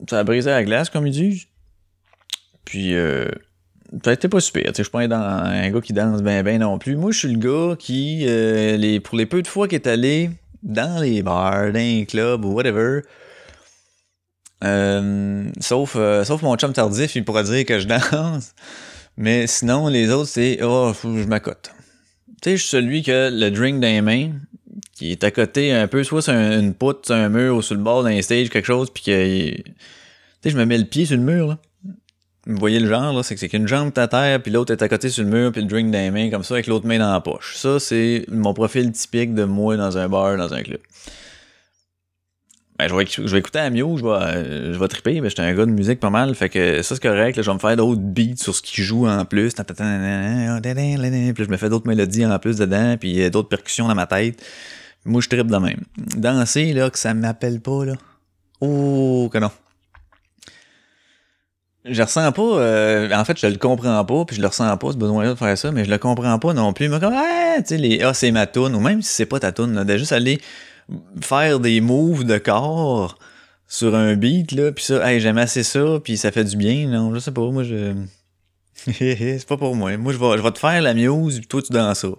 [0.08, 1.48] ça a brisé la glace, comme ils disent.
[2.64, 3.28] Puis, euh,
[4.04, 4.72] ça a été pas super.
[4.76, 6.96] Je suis pas un, gars qui danse bien, bien non plus.
[6.96, 9.88] Moi, je suis le gars qui, euh, les, pour les peu de fois qu'il est
[9.88, 10.30] allé
[10.64, 13.02] dans les bars, dans les clubs ou whatever,
[14.64, 18.54] euh, sauf, euh, sauf mon chum tardif, il pourra dire que je danse.
[19.16, 21.72] Mais sinon, les autres, c'est Oh, je m'accote.
[22.42, 24.32] Tu sais, je suis celui que le drink dans les mains,
[24.94, 27.76] qui est à côté un peu, soit sur une poutre, sur un mur ou sur
[27.76, 29.50] le bord d'un stage, quelque chose, puis que.
[29.56, 29.64] Tu
[30.44, 31.58] sais, je me mets le pied sur le mur, là.
[32.48, 34.82] Vous voyez le genre, là, c'est que c'est qu'une jambe à terre, puis l'autre est
[34.82, 36.88] à côté sur le mur, puis le drink dans les mains, comme ça, avec l'autre
[36.88, 37.56] main dans la poche.
[37.58, 40.80] Ça, c'est mon profil typique de moi dans un bar, dans un club
[42.78, 45.30] ben, je, vais, je vais écouter à Mio, je vais, euh, je vais triper, ben,
[45.30, 47.56] j'étais un gars de musique pas mal, fait que ça c'est correct, là, je vais
[47.56, 51.88] me faire d'autres beats sur ce qui joue en plus, puis je me fais d'autres
[51.88, 54.44] mélodies en plus dedans, puis euh, d'autres percussions dans ma tête.
[55.06, 55.82] Moi je tripe de même.
[56.18, 57.94] Danser, là, que ça m'appelle pas, là.
[58.62, 59.52] Oh, que non.
[61.90, 64.92] Je ressens pas, euh, en fait, je le comprends pas, puis je le ressens pas,
[64.92, 66.90] ce besoin-là de faire ça, mais je le comprends pas non plus.
[66.90, 69.40] Mais comme, ah, tu sais, les, ah, c'est ma toune, ou même si c'est pas
[69.40, 70.42] ta toune, là, de juste aller
[71.22, 73.18] faire des moves de corps
[73.68, 76.88] sur un beat, là, pis ça, hey, j'aime assez ça, puis ça fait du bien,
[76.88, 77.94] non, je sais pas, moi, je...
[78.86, 79.98] c'est pas pour moi.
[79.98, 82.10] Moi, je vais, je vais te faire la muse, pis toi, tu danses ça.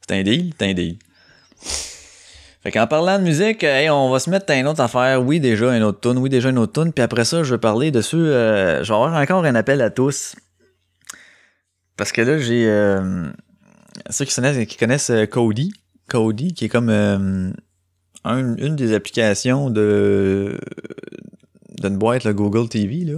[0.00, 0.52] C'est un deal?
[0.58, 0.96] C'est un deal.
[2.62, 5.22] Fait parlant de musique, on va se mettre à une autre affaire.
[5.24, 7.58] Oui, déjà une autre tune, oui, déjà une autre tune, puis après ça, je vais
[7.58, 8.16] parler dessus.
[8.16, 10.36] Euh, je vais avoir encore un appel à tous.
[11.96, 12.68] Parce que là, j'ai...
[12.68, 13.26] Euh,
[14.10, 15.72] ceux qui connaissent, qui connaissent euh, Cody,
[16.08, 20.58] Cody, qui est comme une des applications de
[21.80, 23.16] d'une boîte, le Google TV, là.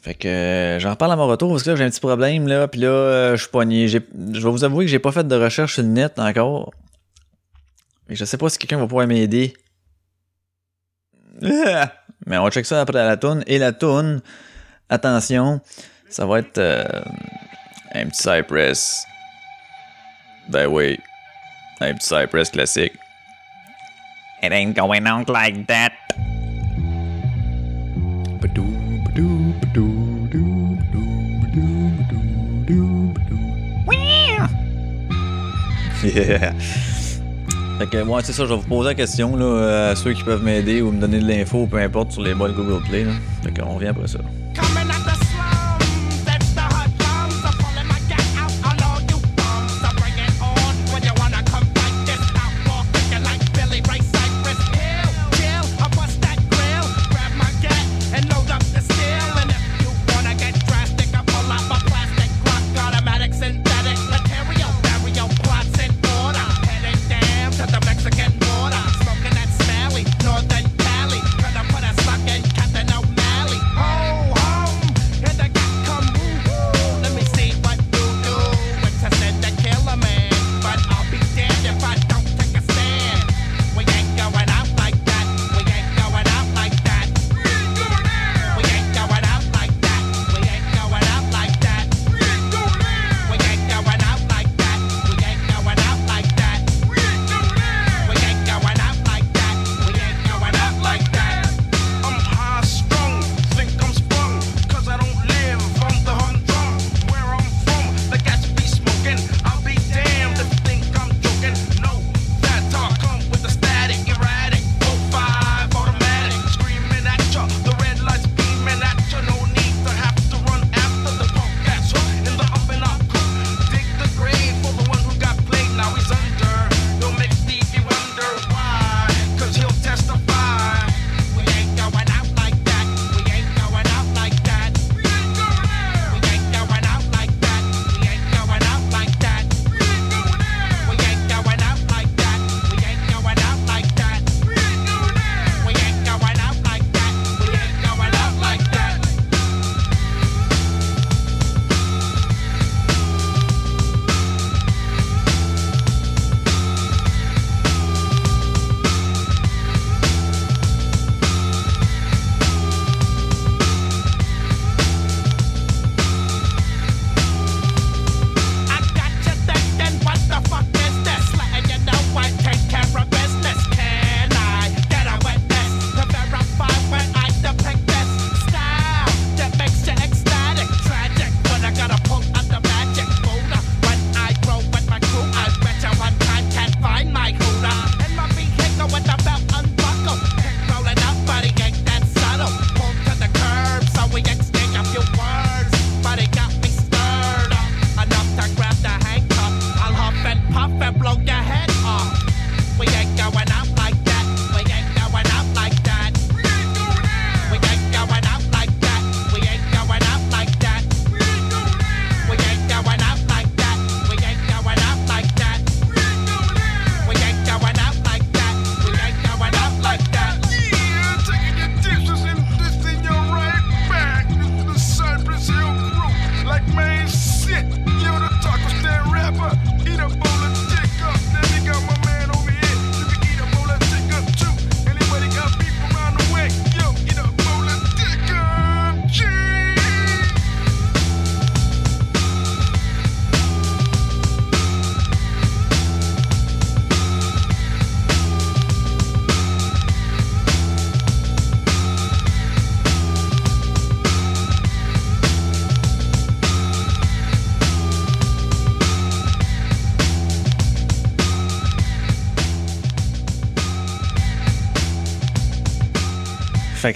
[0.00, 2.48] Fait que euh, j'en parle à mon retour parce que là j'ai un petit problème
[2.48, 3.86] là, puis là euh, je suis poigné.
[3.86, 6.72] Je vais vous avouer que j'ai pas fait de recherche sur le net encore.
[8.10, 9.54] Mais je sais pas si quelqu'un va pouvoir m'aider.
[12.26, 13.44] Mais on va check ça après la toune.
[13.46, 14.20] Et la toune,
[14.88, 15.60] attention,
[16.08, 17.02] ça va être euh,
[17.94, 19.06] un petit Cypress.
[20.48, 20.98] Ben oui,
[21.80, 22.94] un petit Cypress classique.
[24.42, 25.92] It ain't going on like that.
[36.02, 36.54] Yeah.
[37.80, 40.22] Fait que, ouais, c'est ça, je vais vous poser la question là, à ceux qui
[40.22, 43.04] peuvent m'aider ou me donner de l'info, peu importe, sur les boîtes Google Play.
[43.04, 43.12] Là.
[43.42, 44.18] Fait qu'on revient après ça.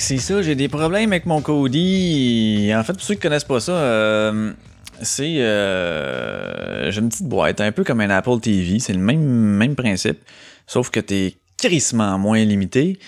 [0.04, 2.70] c'est ça, j'ai des problèmes avec mon Cody.
[2.74, 4.52] En fait, pour ceux qui connaissent pas ça, euh,
[5.00, 5.38] c'est.
[5.38, 8.80] Euh, j'ai une petite boîte, un peu comme un Apple TV.
[8.80, 10.18] C'est le même, même principe,
[10.66, 12.98] sauf que t'es crissement moins limité.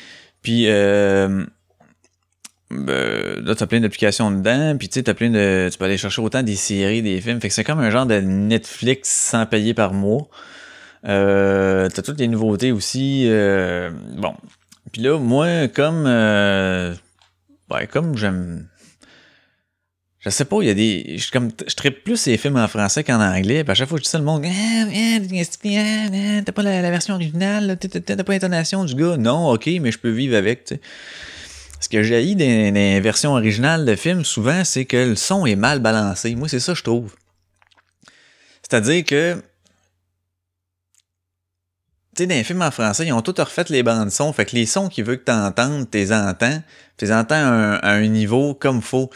[0.41, 0.69] Puis.
[0.69, 1.45] Euh,
[2.71, 5.69] ben, là, t'as plein d'applications dedans, puis tu sais, plein de.
[5.71, 7.43] Tu peux aller chercher autant des séries, des films.
[7.43, 10.29] Fait que c'est comme un genre de Netflix sans payer par mois.
[11.07, 13.29] Euh, t'as toutes les nouveautés aussi.
[14.17, 14.35] Bon,
[14.93, 16.05] puis là, moi, comme.
[16.07, 16.95] Euh,
[17.71, 18.69] ouais, comme j'aime.
[20.21, 21.19] Je sais pas, il y a des.
[21.19, 23.63] Je, comme, je tripe plus les films en français qu'en anglais.
[23.63, 24.45] Puis à chaque fois que je dis ça, le monde.
[24.45, 29.17] Ah, t'as pas la, version originale, t'as pas l'intonation du gars.
[29.17, 30.81] Non, ok, mais je peux vivre avec, tu sais.
[31.79, 35.57] Ce que j'ai des, des versions originales de films, souvent, c'est que le son est
[35.57, 36.35] mal balancé.
[36.35, 37.15] Moi, c'est ça, je trouve.
[38.63, 39.37] C'est-à-dire que
[42.17, 44.33] tu sais, dans les films en français, ils ont tout refait les bandes sons.
[44.33, 46.63] Fait que les sons qu'ils veulent que t'entendes, t'es entends.
[46.97, 49.11] T'es entends à un, à un niveau comme faut.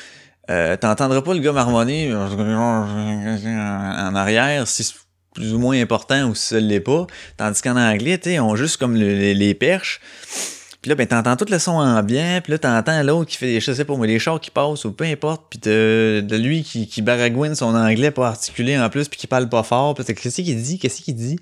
[0.51, 4.95] Euh, t'entendras pas le gars marmonner euh, en arrière si c'est
[5.35, 7.07] plus ou moins important ou si ça l'est pas.
[7.37, 10.01] Tandis qu'en anglais, tu sais, on juste comme les, les, perches.
[10.83, 13.73] Puis là, ben, t'entends tout le son ambiant, puis là, t'entends l'autre qui fait, je
[13.73, 16.89] sais pas moi, les chars qui passent ou peu importe, puis de, de lui qui,
[16.89, 20.41] qui baragouine son anglais pas articulé en plus, puis qui parle pas fort, puis qu'est-ce
[20.41, 21.39] qu'il dit, qu'est-ce qu'il dit?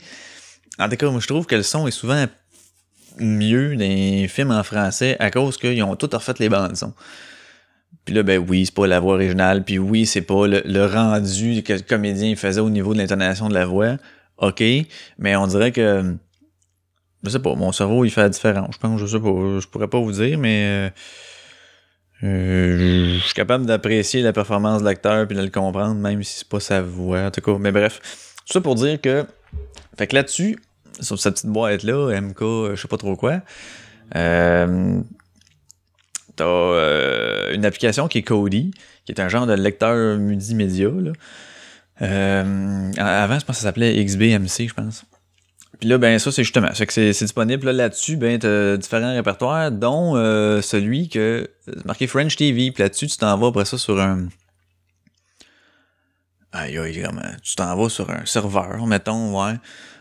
[0.79, 2.27] En tout cas, moi, je trouve que le son est souvent
[3.19, 6.95] mieux dans les films en français à cause qu'ils ont tout refait les bandes son.
[8.05, 11.63] Puis là, ben oui, c'est pas la voix originale, puis oui, c'est pas le, rendu
[11.63, 13.97] que le comédien faisait au niveau de l'intonation de la voix.
[14.39, 14.63] OK,
[15.19, 16.17] mais on dirait que
[17.25, 18.75] je sais pas, mon cerveau il fait la différence.
[18.75, 20.91] Je pense, je sais pas, je pourrais pas vous dire, mais euh,
[22.25, 26.39] euh, je suis capable d'apprécier la performance de l'acteur puis de le comprendre, même si
[26.39, 27.23] c'est pas sa voix.
[27.23, 28.01] En tout cas, mais bref,
[28.47, 29.27] tout ça pour dire que,
[29.97, 30.59] fait que là-dessus,
[31.01, 33.41] sur cette petite boîte là, MK, euh, je sais pas trop quoi.
[34.17, 35.01] Euh,
[36.37, 38.71] T'as euh, une application qui est Kodi,
[39.05, 40.89] qui est un genre de lecteur multimédia.
[40.89, 41.13] Là.
[42.03, 45.05] Euh, avant, je pense que ça s'appelait XBMC, je pense.
[45.81, 46.71] Puis là, ben ça, c'est justement.
[46.75, 50.15] C'est que c'est disponible là, là-dessus, ben, t'as différents répertoires, dont
[50.63, 51.51] celui que.
[51.85, 52.71] Marqué French TV.
[52.71, 54.29] Puis là-dessus, tu t'en vas après ça sur un.
[56.53, 57.05] Aïe, aïe.
[57.43, 59.55] Tu t'en vas sur un serveur, mettons, ouais.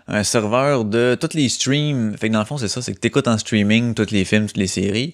[0.07, 2.15] Un serveur de tous les streams.
[2.17, 4.47] Fait que dans le fond, c'est ça, c'est que t'écoutes en streaming tous les films,
[4.47, 5.13] toutes les séries.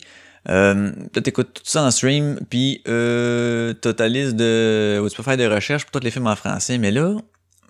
[0.50, 5.00] Euh, t'écoutes tout ça en stream, puis euh, de...
[5.00, 6.78] où tu peux faire des recherches pour tous les films en français.
[6.78, 7.16] Mais là,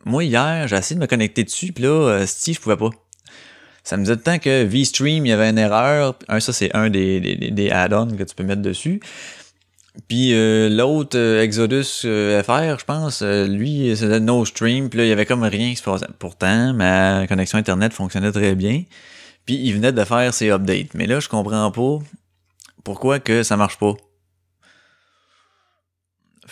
[0.06, 2.90] moi, hier, j'ai essayé de me connecter dessus, puis là, euh, si je pouvais pas.
[3.86, 6.18] Ça me disait temps que VStream, il y avait une erreur.
[6.30, 9.02] Un, ça, c'est un des, des- des add-ons que tu peux mettre dessus.
[10.08, 14.90] Puis euh, l'autre, euh, Exodus euh, FR, je pense, euh, lui, c'était no stream.
[14.90, 16.08] Puis là, il y avait comme rien qui se passait.
[16.18, 18.84] Pourtant, ma connexion Internet fonctionnait très bien.
[19.46, 20.96] Puis il venait de faire ses updates.
[20.96, 22.00] Mais là, je comprends pas
[22.84, 23.94] pourquoi que ça marche pas.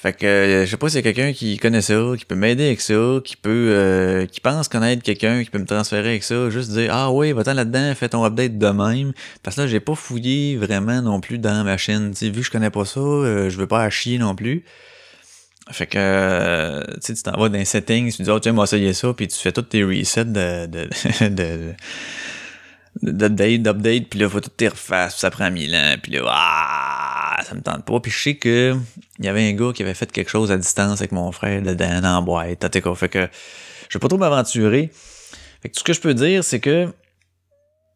[0.01, 2.65] Fait que euh, je sais pas si y quelqu'un qui connaît ça, qui peut m'aider
[2.65, 6.49] avec ça, qui peut euh, qui pense connaître quelqu'un, qui peut me transférer avec ça,
[6.49, 9.13] juste dire Ah oui, va-t'en là-dedans, fais ton update de même.
[9.43, 12.13] Parce que là, j'ai pas fouillé vraiment non plus dans ma chaîne.
[12.13, 14.33] Tu sais, vu que je connais pas ça, euh, je veux pas à chier non
[14.33, 14.65] plus.
[15.69, 18.93] Fait que euh, tu t'en vas dans les settings, tu dis Oh tiens, moi essayer
[18.93, 20.89] ça, puis tu fais tous tes resets de, de,
[21.29, 21.75] de,
[23.03, 27.00] d'update, d'update, puis là, faut tout tes ça prend mille ans, puis là, ah,
[27.45, 27.99] ça me tente pas.
[27.99, 28.75] Puis je sais que
[29.19, 32.01] y avait un gars qui avait fait quelque chose à distance avec mon frère dedans,
[32.01, 32.95] dans la boîte, en cas.
[32.95, 33.27] Fait que
[33.89, 34.91] je vais pas trop m'aventurer.
[35.61, 36.87] Fait que tout ce que je peux dire, c'est que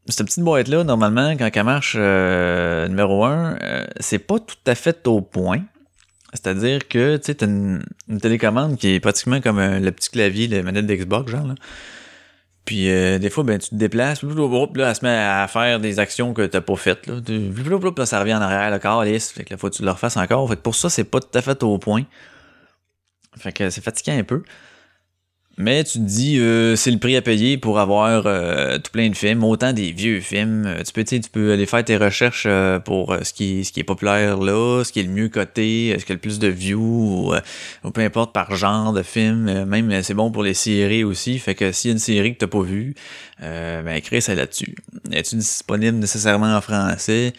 [0.07, 4.75] cette petite boîte-là, normalement, quand elle marche euh, numéro un, euh, c'est pas tout à
[4.75, 5.63] fait au point.
[6.33, 7.81] C'est-à-dire que, tu sais, t'as une,
[8.21, 11.55] télécommande qui est pratiquement comme un- le petit clavier de manette d'Xbox, genre, là.
[12.65, 15.99] Puis euh, des fois, ben, tu te déplaces, là, elle se met à faire des
[15.99, 17.05] actions que t'as pas faites.
[17.05, 17.21] Là.
[17.27, 19.31] Là, ça revient en arrière, le corps lisse.
[19.31, 20.49] Fait que là, faut que tu le refasses encore.
[20.49, 22.03] Fait que pour ça, c'est pas tout à fait au point.
[23.37, 24.43] Fait que c'est fatigant un peu.
[25.57, 29.09] Mais tu te dis, euh, c'est le prix à payer pour avoir euh, tout plein
[29.09, 30.65] de films, autant des vieux films.
[30.65, 33.71] Euh, Tu peux, tu peux aller faire tes recherches euh, pour euh, ce, qui ce
[33.71, 36.39] qui est populaire là, ce qui est le mieux coté, ce qui a le plus
[36.39, 37.39] de views, ou, euh,
[37.85, 39.63] ou peu importe par genre de film.
[39.63, 41.39] Même c'est bon pour les séries aussi.
[41.39, 42.93] Fait que s'il y a une série que t'as pas vue,
[43.39, 44.75] ben écris ça là-dessus.
[45.11, 47.31] Es-tu disponible nécessairement en français?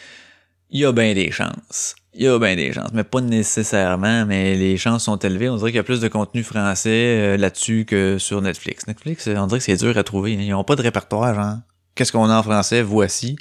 [0.70, 1.94] Il y a bien des chances.
[2.18, 5.50] Il y a bien des chances, mais pas nécessairement, mais les chances sont élevées.
[5.50, 8.86] On dirait qu'il y a plus de contenu français euh, là-dessus que sur Netflix.
[8.86, 10.32] Netflix, euh, on dirait que c'est dur à trouver.
[10.32, 10.40] hein.
[10.40, 11.56] Ils ont pas de répertoire, genre.
[11.94, 12.80] Qu'est-ce qu'on a en français?
[12.80, 13.36] Voici.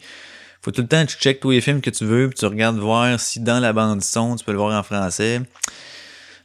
[0.61, 2.45] Faut tout le temps que tu checkes tous les films que tu veux, puis tu
[2.45, 5.39] regardes voir si dans la bande son, tu peux le voir en français.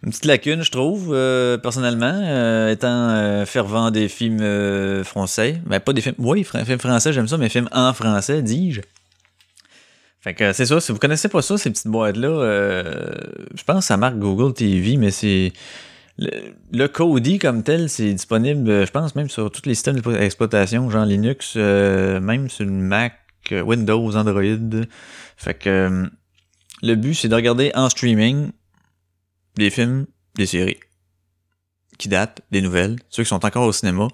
[0.05, 5.61] Une petite lacune, je trouve, euh, personnellement, euh, étant euh, fervent des films français.
[5.67, 6.15] Ben, pas des films...
[6.19, 8.83] Oui, films français, j'aime ça, mais films en français, dis-je.
[10.21, 13.11] Fait que c'est ça, si vous connaissez pas ça, ces petites boîtes-là, euh,
[13.55, 15.53] je pense que ça marque Google TV, mais c'est...
[16.19, 20.01] Le, le Kodi comme tel, c'est disponible, euh, je pense, même sur tous les systèmes
[20.01, 23.15] d'exploitation, genre Linux, euh, même sur le Mac,
[23.53, 24.85] euh, Windows, Android.
[25.39, 26.07] Fait que euh,
[26.83, 28.53] le but, c'est de regarder en streaming
[29.57, 30.81] des films, des séries
[31.97, 34.09] qui datent, des nouvelles, ceux qui sont encore au cinéma.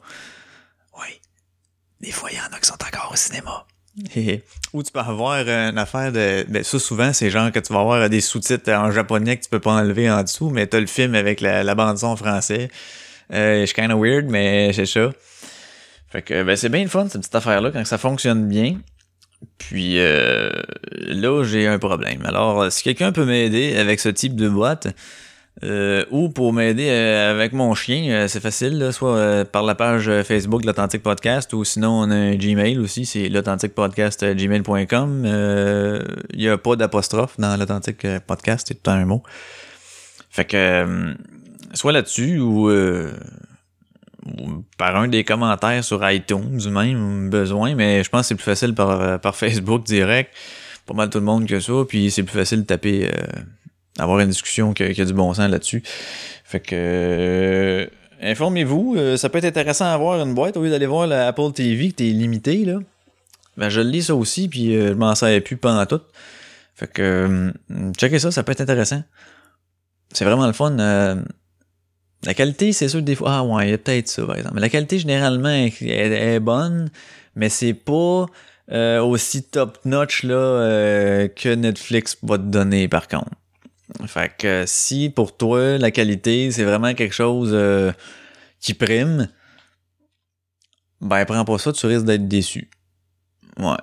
[1.00, 1.20] Oui,
[2.00, 3.66] des fois, il y en a qui sont encore au cinéma.
[4.72, 6.44] Ou tu peux avoir euh, une affaire de.
[6.48, 9.44] Ben, ça, souvent, c'est genre que tu vas avoir euh, des sous-titres en japonais que
[9.44, 12.70] tu peux pas enlever en dessous, mais t'as le film avec la, bande-son français.
[13.32, 15.10] Euh, je suis kinda weird, mais c'est ça.
[16.10, 18.78] Fait que, ben, c'est bien le fun, cette petite affaire-là, quand ça fonctionne bien.
[19.58, 20.50] Puis euh,
[20.92, 22.24] là, j'ai un problème.
[22.24, 24.88] Alors, euh, si quelqu'un peut m'aider avec ce type de boîte,
[25.64, 29.62] euh, ou pour m'aider euh, avec mon chien, euh, c'est facile, là, soit euh, par
[29.62, 33.30] la page euh, Facebook de l'Authentique Podcast, ou sinon on a un Gmail aussi, c'est
[33.30, 35.22] l'authentiquepodcast.gmail.com.
[35.24, 36.02] Euh,
[36.34, 39.22] Il n'y a pas d'apostrophe dans l'Authentique Podcast, c'est tout un mot.
[40.28, 41.14] Fait que,
[41.72, 48.22] soit là-dessus, ou, ou par un des commentaires sur iTunes, même besoin, mais je pense
[48.22, 50.34] que c'est plus facile par, par Facebook direct.
[50.84, 53.10] Pas mal tout le monde que ça, puis c'est plus facile de taper,
[53.98, 55.82] avoir une discussion qui a, qui du bon sens là-dessus.
[56.44, 57.86] Fait que euh,
[58.20, 61.52] informez-vous, euh, ça peut être intéressant à une boîte au lieu d'aller voir la Apple
[61.54, 62.78] TV que t'es limité là.
[63.56, 66.00] Ben je lis ça aussi, puis euh, je m'en savais plus pendant tout.
[66.74, 67.52] Fait que euh,
[67.98, 69.02] checkez ça, ça peut être intéressant.
[70.12, 70.76] C'est vraiment le fun.
[70.76, 73.36] la qualité, c'est sûr, des fois.
[73.38, 74.54] Ah ouais, il y a peut-être ça, par exemple.
[74.56, 76.90] Mais la qualité, généralement, est, est- est bonne,
[77.34, 78.26] mais c'est pas
[79.02, 83.30] aussi top-notch là que Netflix va te donner, par contre.
[84.06, 87.92] Fait que si pour toi, la qualité, c'est vraiment quelque chose euh,
[88.60, 89.28] qui prime,
[91.00, 92.68] ben prends pas ça, tu risques d'être déçu.
[93.58, 93.76] Ouais.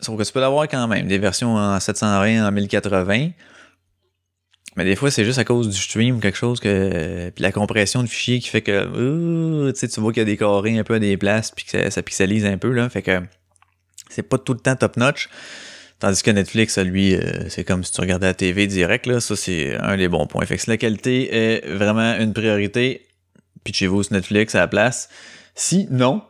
[0.00, 3.30] Sauf que tu peux l'avoir quand même, des versions en 720, en 1080.
[4.76, 7.30] Mais des fois, c'est juste à cause du stream, quelque chose que.
[7.30, 8.72] Puis la compression de fichiers qui fait que.
[8.72, 11.70] euh, tu vois qu'il y a des carrés un peu à des places, puis que
[11.70, 12.88] ça, ça pixelise un peu, là.
[12.88, 13.22] Fait que.
[14.08, 15.28] C'est pas tout le temps top-notch.
[16.00, 19.20] Tandis que Netflix, lui, euh, c'est comme si tu regardais la TV direct, là.
[19.20, 20.44] Ça, c'est un des bons points.
[20.44, 23.06] Fait que si la qualité est vraiment une priorité,
[23.62, 25.08] pitchez-vous sur Netflix à la place.
[25.54, 26.22] Si non,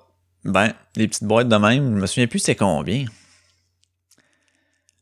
[0.45, 3.07] ben, les petites boîtes de même, je me souviens plus c'est combien.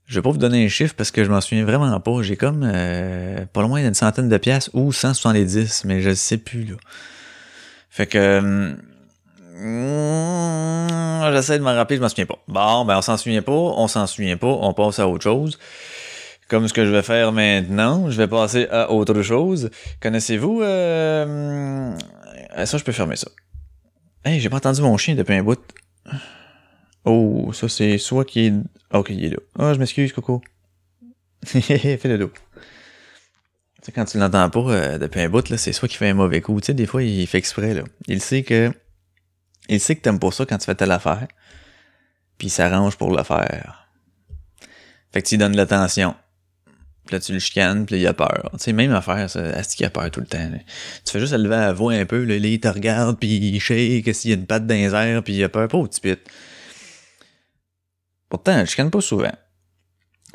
[0.07, 2.23] Je vais pas vous donner un chiffre parce que je m'en souviens vraiment pas.
[2.23, 6.65] J'ai comme euh, pas loin d'une centaine de pièces ou 170, mais je sais plus
[6.65, 6.77] là.
[7.89, 8.77] Fait que
[9.55, 12.39] hum, j'essaie de m'en rappeler, je m'en souviens pas.
[12.49, 15.59] Bon, ben on s'en souvient pas, on s'en souvient pas, on passe à autre chose.
[16.49, 19.71] Comme ce que je vais faire maintenant, je vais passer à autre chose.
[20.01, 21.99] Connaissez-vous euh, hum,
[22.67, 23.29] ça je peux fermer ça.
[24.25, 25.59] Hey, j'ai pas entendu mon chien depuis un bout.
[27.05, 28.53] Oh, ça c'est soit qui est.
[28.93, 29.39] Ok, il est là.
[29.59, 30.43] Ah, je m'excuse, Coco.
[31.45, 32.31] Fais le dos.
[33.83, 36.09] Tu sais, quand tu l'entends pas euh, depuis un bout, là, c'est soit qu'il fait
[36.09, 36.61] un mauvais coup.
[36.61, 37.83] Tu sais, des fois, il fait exprès, là.
[38.07, 38.71] Il sait que.
[39.73, 41.27] Il sait que t'aimes pas ça quand tu fais telle affaire.
[42.39, 43.89] Puis il s'arrange pour le faire.
[45.13, 46.15] Fait que tu lui donnes de l'attention.
[47.07, 48.51] Puis là, tu le chicanes, puis il a peur.
[48.53, 49.41] Tu sais, même affaire, ça.
[49.41, 50.51] Asti qu'il a peur tout le temps.
[51.05, 54.15] Tu fais juste lever la voix un peu, là, il te regarde, puis il shake,
[54.15, 55.69] s'il y a une patte dans les puis il a peur.
[55.69, 56.21] Pas petit pit.
[58.29, 59.33] Pourtant, je chicane pas souvent.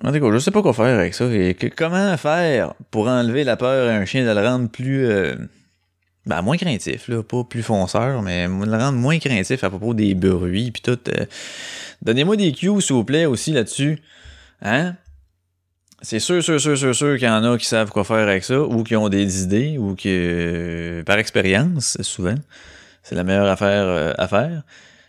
[0.04, 1.28] En je sais pas quoi faire avec ça.
[1.76, 5.08] Comment faire pour enlever la peur à un chien de le rendre plus.
[5.08, 5.36] euh,
[6.28, 7.24] ben, moins craintif, là.
[7.24, 11.00] Pas plus fonceur, mais le rendre moins craintif à propos des bruits, puis tout.
[11.08, 11.26] euh.
[12.02, 14.00] Donnez-moi des cues, s'il vous plaît, aussi là-dessus.
[14.62, 14.96] Hein?
[16.02, 18.44] C'est sûr, sûr, sûr, sûr, sûr qu'il y en a qui savent quoi faire avec
[18.44, 22.36] ça, ou qui ont des idées, ou qui, euh, par expérience, souvent,
[23.04, 24.64] c'est la meilleure affaire euh, à faire.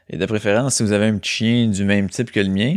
[0.08, 2.76] Et de préférence, si vous avez un petit chien du même type que le mien,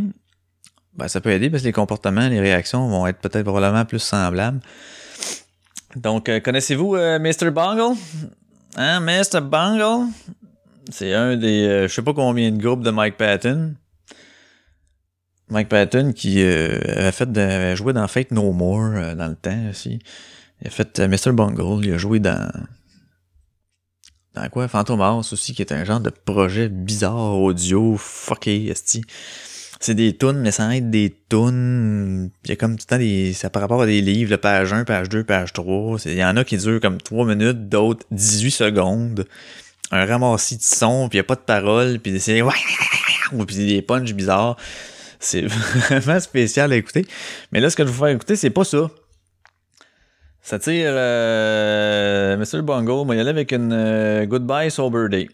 [0.96, 4.00] ben, ça peut aider parce que les comportements, les réactions vont être peut-être probablement plus
[4.00, 4.60] semblables.
[5.96, 7.52] Donc, euh, connaissez-vous euh, Mr.
[7.52, 7.98] Bungle?
[8.76, 9.42] Hein, Mr.
[9.42, 10.10] Bungle?
[10.89, 13.76] C'est un des, euh, je sais pas combien de groupes de Mike Patton.
[15.50, 19.70] Mike Patton qui euh, avait fait de, joué dans Fate No More dans le temps
[19.70, 20.00] aussi.
[20.62, 21.34] Il a fait Mr.
[21.34, 22.50] Bungle, il a joué dans
[24.34, 24.70] dans quoi?
[24.70, 29.04] Phantom House aussi qui est un genre de projet bizarre audio fucké esti.
[29.84, 32.98] C'est des tunes mais sans être des tunes, il y a comme tout le temps
[33.00, 36.12] des ça par rapport à des livres, le page 1, page 2, page 3, C'est-
[36.12, 39.26] il y en a qui durent comme 3 minutes, d'autres 18 secondes.
[39.92, 42.42] Un ramassis de son, puis il y a pas de parole, puis c'est
[43.34, 44.56] ou puis des punchs bizarres.
[45.20, 47.06] C'est vraiment spécial à écouter.
[47.52, 48.90] Mais là, ce que je vais vous faire écouter, c'est pas ça.
[50.44, 52.62] Ça tire euh, Mr.
[52.62, 55.28] Bungle, moi, il allait avec une euh, Goodbye Sober Day.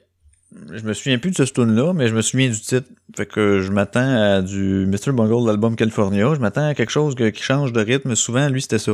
[0.72, 2.88] Je me souviens plus de ce tune-là, mais je me souviens du titre.
[3.16, 5.12] Fait que je m'attends à du Mr.
[5.12, 6.34] Bungle de l'album California.
[6.34, 8.16] Je m'attends à quelque chose qui change de rythme.
[8.16, 8.93] Souvent, lui, c'était ça.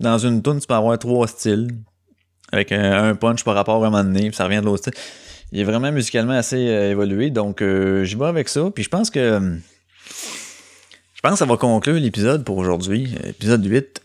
[0.00, 1.68] Dans une tune, tu peux avoir trois styles.
[2.52, 4.90] Avec un, un punch par rapport à un moment donné, puis ça revient de l'autre
[4.90, 4.94] style.
[5.52, 8.70] Il est vraiment musicalement assez euh, évolué, donc euh, j'y vais avec ça.
[8.74, 9.58] Puis je pense que...
[11.14, 13.14] Je pense que ça va conclure l'épisode pour aujourd'hui.
[13.24, 14.00] Épisode 8.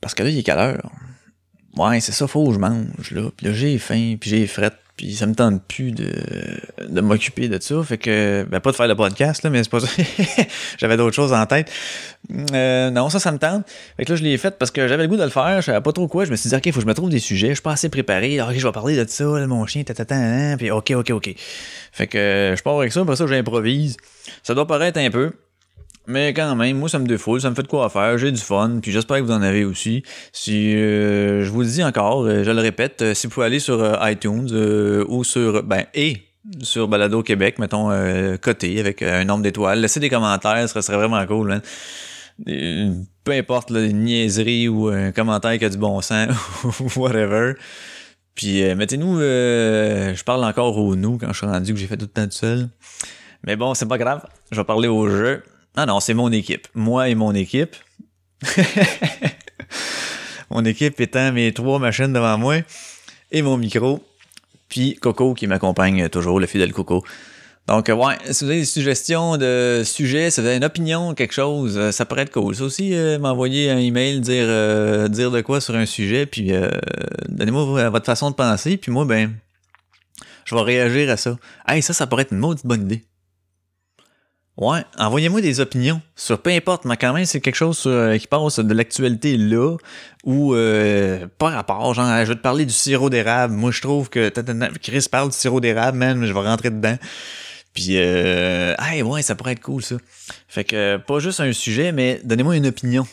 [0.00, 0.90] Parce que là, il est quelle heure?
[1.76, 3.30] Ouais, c'est ça, faut que je mange, là.
[3.36, 6.10] Puis là, j'ai faim, puis j'ai frette, puis ça me tente plus de,
[6.88, 7.82] de m'occuper de ça.
[7.84, 9.86] Fait que, ben, pas de faire le podcast, là, mais c'est pas ça.
[10.78, 11.70] j'avais d'autres choses en tête.
[12.52, 13.66] Euh, non, ça, ça me tente.
[13.96, 15.66] Fait que là, je l'ai fait parce que j'avais le goût de le faire, je
[15.66, 16.24] savais pas trop quoi.
[16.24, 17.72] Je me suis dit, OK, faut que je me trouve des sujets, je suis pas
[17.72, 18.42] assez préparé.
[18.42, 21.34] OK, je vais parler de ça, là, mon chien, tatata, hein, puis OK, OK, OK.
[21.92, 23.96] Fait que, je pars avec ça, après ça, j'improvise.
[24.42, 25.32] Ça doit paraître un peu.
[26.10, 28.40] Mais quand même, moi, ça me défoule, ça me fait de quoi faire, j'ai du
[28.40, 30.02] fun, puis j'espère que vous en avez aussi.
[30.32, 33.46] Si euh, je vous le dis encore, euh, je le répète, euh, si vous pouvez
[33.46, 34.50] aller sur iTunes
[35.08, 36.24] ou sur ben et
[36.62, 37.90] sur Balado Québec, mettons
[38.40, 41.60] coté avec un nombre d'étoiles, laissez des commentaires, ce serait vraiment cool.
[42.44, 46.34] peu importe, là, une niaiserie ou un commentaire qui a du bon sens
[46.80, 47.54] ou whatever.
[48.34, 52.06] Puis mettez-nous, je parle encore au nous quand je suis rendu que j'ai fait tout
[52.06, 52.68] le temps tout seul.
[53.46, 55.42] Mais bon, c'est pas grave, je vais parler au jeu.
[55.76, 56.66] Ah non, c'est mon équipe.
[56.74, 57.76] Moi et mon équipe.
[60.50, 62.56] mon équipe étant mes trois machines devant moi
[63.30, 64.04] et mon micro.
[64.68, 67.04] Puis Coco qui m'accompagne toujours, le fidèle Coco.
[67.66, 71.14] Donc, euh, ouais, si vous avez des suggestions de sujets, si vous avez une opinion,
[71.14, 72.54] quelque chose, euh, ça pourrait être cool.
[72.56, 76.52] Ça aussi, euh, m'envoyer un email, dire, euh, dire de quoi sur un sujet, puis
[76.52, 76.68] euh,
[77.28, 79.34] donnez-moi vo- votre façon de penser, puis moi, ben,
[80.46, 81.36] je vais réagir à ça.
[81.68, 83.04] Hey, ça, ça pourrait être une maudite bonne idée.
[84.60, 88.26] Ouais, envoyez-moi des opinions sur peu importe, mais quand même, c'est quelque chose euh, qui
[88.26, 89.78] passe de l'actualité là,
[90.24, 93.54] ou euh, pas rapport, genre, je vais te parler du sirop d'érable.
[93.54, 94.30] Moi, je trouve que
[94.82, 96.98] Chris parle du sirop d'érable, man, je vais rentrer dedans.
[97.72, 99.96] Puis, euh, hey, ouais, ça pourrait être cool, ça.
[100.46, 103.06] Fait que, pas juste un sujet, mais donnez-moi une opinion.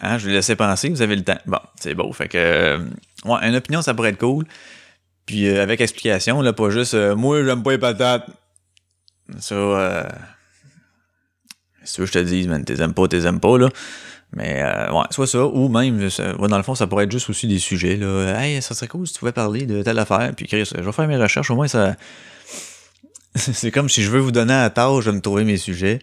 [0.00, 1.38] Hein, je vais laisser penser, vous avez le temps.
[1.46, 2.12] Bon, c'est beau.
[2.12, 2.78] Fait que, euh,
[3.24, 4.44] ouais, une opinion, ça pourrait être cool.
[5.28, 8.30] Puis, euh, avec explication, là, pas juste, euh, moi, j'aime pas les patates.
[9.38, 10.02] Ça, euh,
[11.84, 13.68] que je te dise, man, t'es aimes pas, t'es aimes pas, là.
[14.32, 17.46] Mais euh, ouais, soit ça, ou même, dans le fond, ça pourrait être juste aussi
[17.46, 17.96] des sujets.
[17.96, 18.40] Là.
[18.40, 20.32] Hey, ça serait cool si tu pouvais parler de telle affaire.
[20.34, 21.94] Puis Chris, je vais faire mes recherches, au moins ça.
[23.34, 26.00] C'est comme si je veux vous donner à tâche de me trouver mes sujets.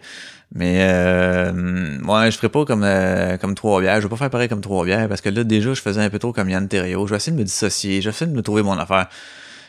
[0.54, 3.96] Mais euh, ouais, je ferai pas comme euh, comme trois bières.
[3.96, 6.08] Je vais pas faire pareil comme trois bières parce que là déjà je faisais un
[6.08, 7.04] peu trop comme Yann Terrio.
[7.06, 8.00] Je vais essayer de me dissocier.
[8.00, 9.08] Je vais essayer de me trouver mon affaire.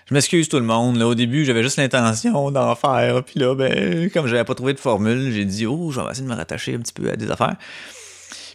[0.08, 0.98] Je m'excuse tout le monde.
[0.98, 3.24] Là, au début, j'avais juste l'intention d'en faire.
[3.24, 6.24] Puis là, ben, comme j'avais pas trouvé de formule, j'ai dit oh, je vais essayer
[6.24, 7.56] de me rattacher un petit peu à des affaires.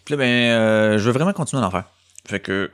[0.03, 1.85] Puis là, ben, euh, je veux vraiment continuer à en faire.
[2.25, 2.71] Fait que,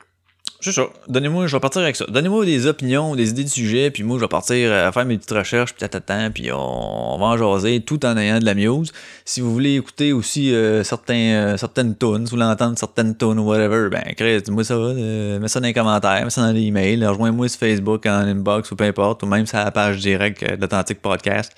[0.61, 0.83] c'est ça.
[1.07, 2.05] Donnez-moi, je vais partir avec ça.
[2.07, 5.17] Donnez-moi des opinions, des idées de sujets, puis moi, je vais partir à faire mes
[5.17, 8.55] petites recherches, puis tatatant, puis on, on va en jaser tout en ayant de la
[8.55, 8.91] muse.
[9.25, 13.15] Si vous voulez écouter aussi euh, certains, euh, certaines tunes, si vous voulez entendre certaines
[13.15, 14.03] tunes ou whatever, ben,
[14.41, 17.59] dis-moi ça, euh, mets ça dans les commentaires, mets ça dans les emails, rejoins-moi sur
[17.59, 21.53] Facebook, en inbox ou peu importe, ou même sur la page directe euh, d'Authentic Podcast.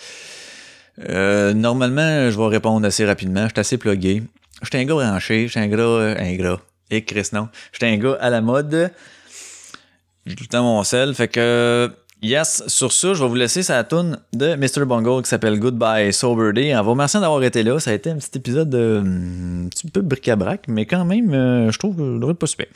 [1.10, 3.44] Euh, normalement, je vais répondre assez rapidement.
[3.44, 4.24] Je suis assez plugué.
[4.62, 5.48] Je suis un gars branché.
[5.48, 6.60] Je suis un euh, un gars.
[6.92, 7.48] Et Chris, non.
[7.72, 8.92] Je suis un gars à la mode.
[10.26, 11.16] J'ai tout le temps mon sel.
[11.16, 11.90] Fait que...
[12.24, 14.86] Yes, sur ça, je vais vous laisser sa tune de Mr.
[14.86, 16.76] Bungle qui s'appelle Goodbye Sober Day.
[16.76, 17.80] En vous remerciant d'avoir été là.
[17.80, 21.34] Ça a été un petit épisode de, hum, un petit peu bric-à-brac, mais quand même,
[21.34, 22.68] euh, je trouve que je devrais pas super.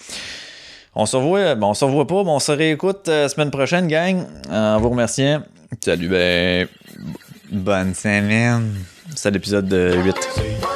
[0.95, 3.88] On se revoit, bon, on se revoit pas, mais on se réécoute euh, semaine prochaine,
[3.88, 4.26] gang.
[4.49, 5.43] En vous remerciant.
[5.84, 6.68] Salut, ben,
[7.51, 8.74] bonne semaine.
[9.13, 10.74] C'est l'épisode de 8.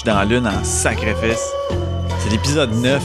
[0.00, 1.52] Suis dans lune en sacrifice.
[2.18, 3.02] C'est l'épisode 9.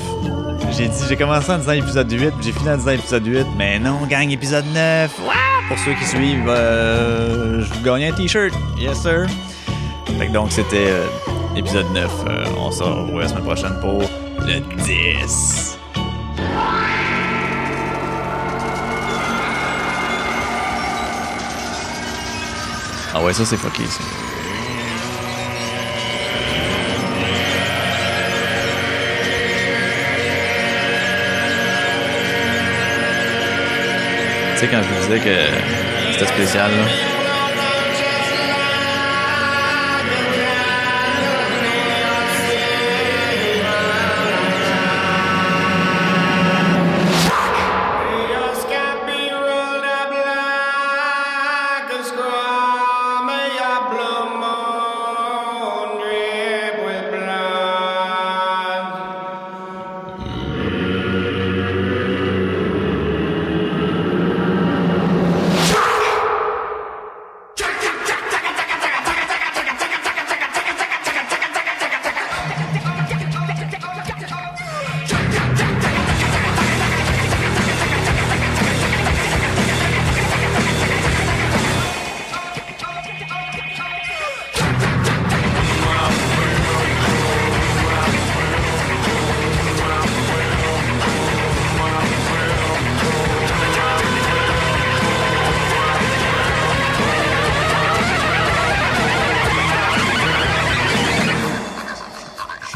[0.72, 3.46] J'ai dit, j'ai commencé en disant épisode 8, puis j'ai fini en disant épisode 8.
[3.58, 5.20] Mais non, gang, épisode 9.
[5.20, 5.34] Wouah!
[5.68, 8.54] Pour ceux qui suivent, euh, je vous gagne un t-shirt.
[8.78, 9.26] Yes, sir.
[10.18, 11.06] Fait que donc, c'était euh,
[11.58, 12.10] épisode 9.
[12.30, 14.02] Euh, on se revoit la semaine prochaine pour
[14.46, 15.78] le 10.
[23.14, 24.02] Ah ouais, ça c'est fucké, ça.
[34.56, 37.15] Tu sais, quand je vous disais que c'était spécial, là.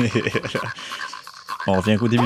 [1.67, 2.25] On revient qu'au début.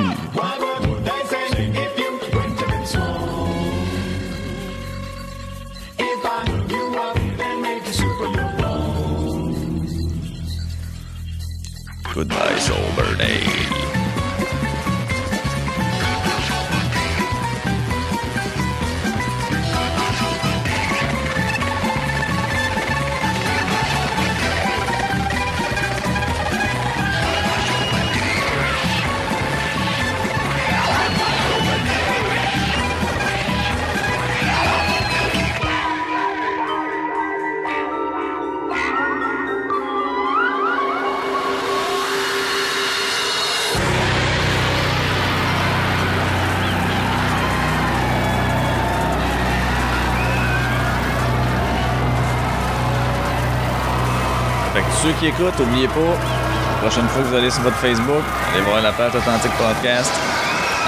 [55.23, 58.81] Qui écoutent, oubliez pas, la prochaine fois que vous allez sur votre Facebook, allez voir
[58.81, 60.11] la page Authentique Podcast.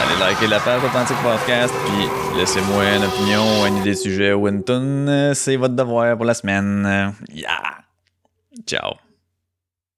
[0.01, 4.49] Allez liker la page Authentique Podcast, puis laissez-moi une opinion une idée de sujet ou.
[5.33, 7.13] C'est votre devoir pour la semaine.
[7.33, 7.54] Yeah!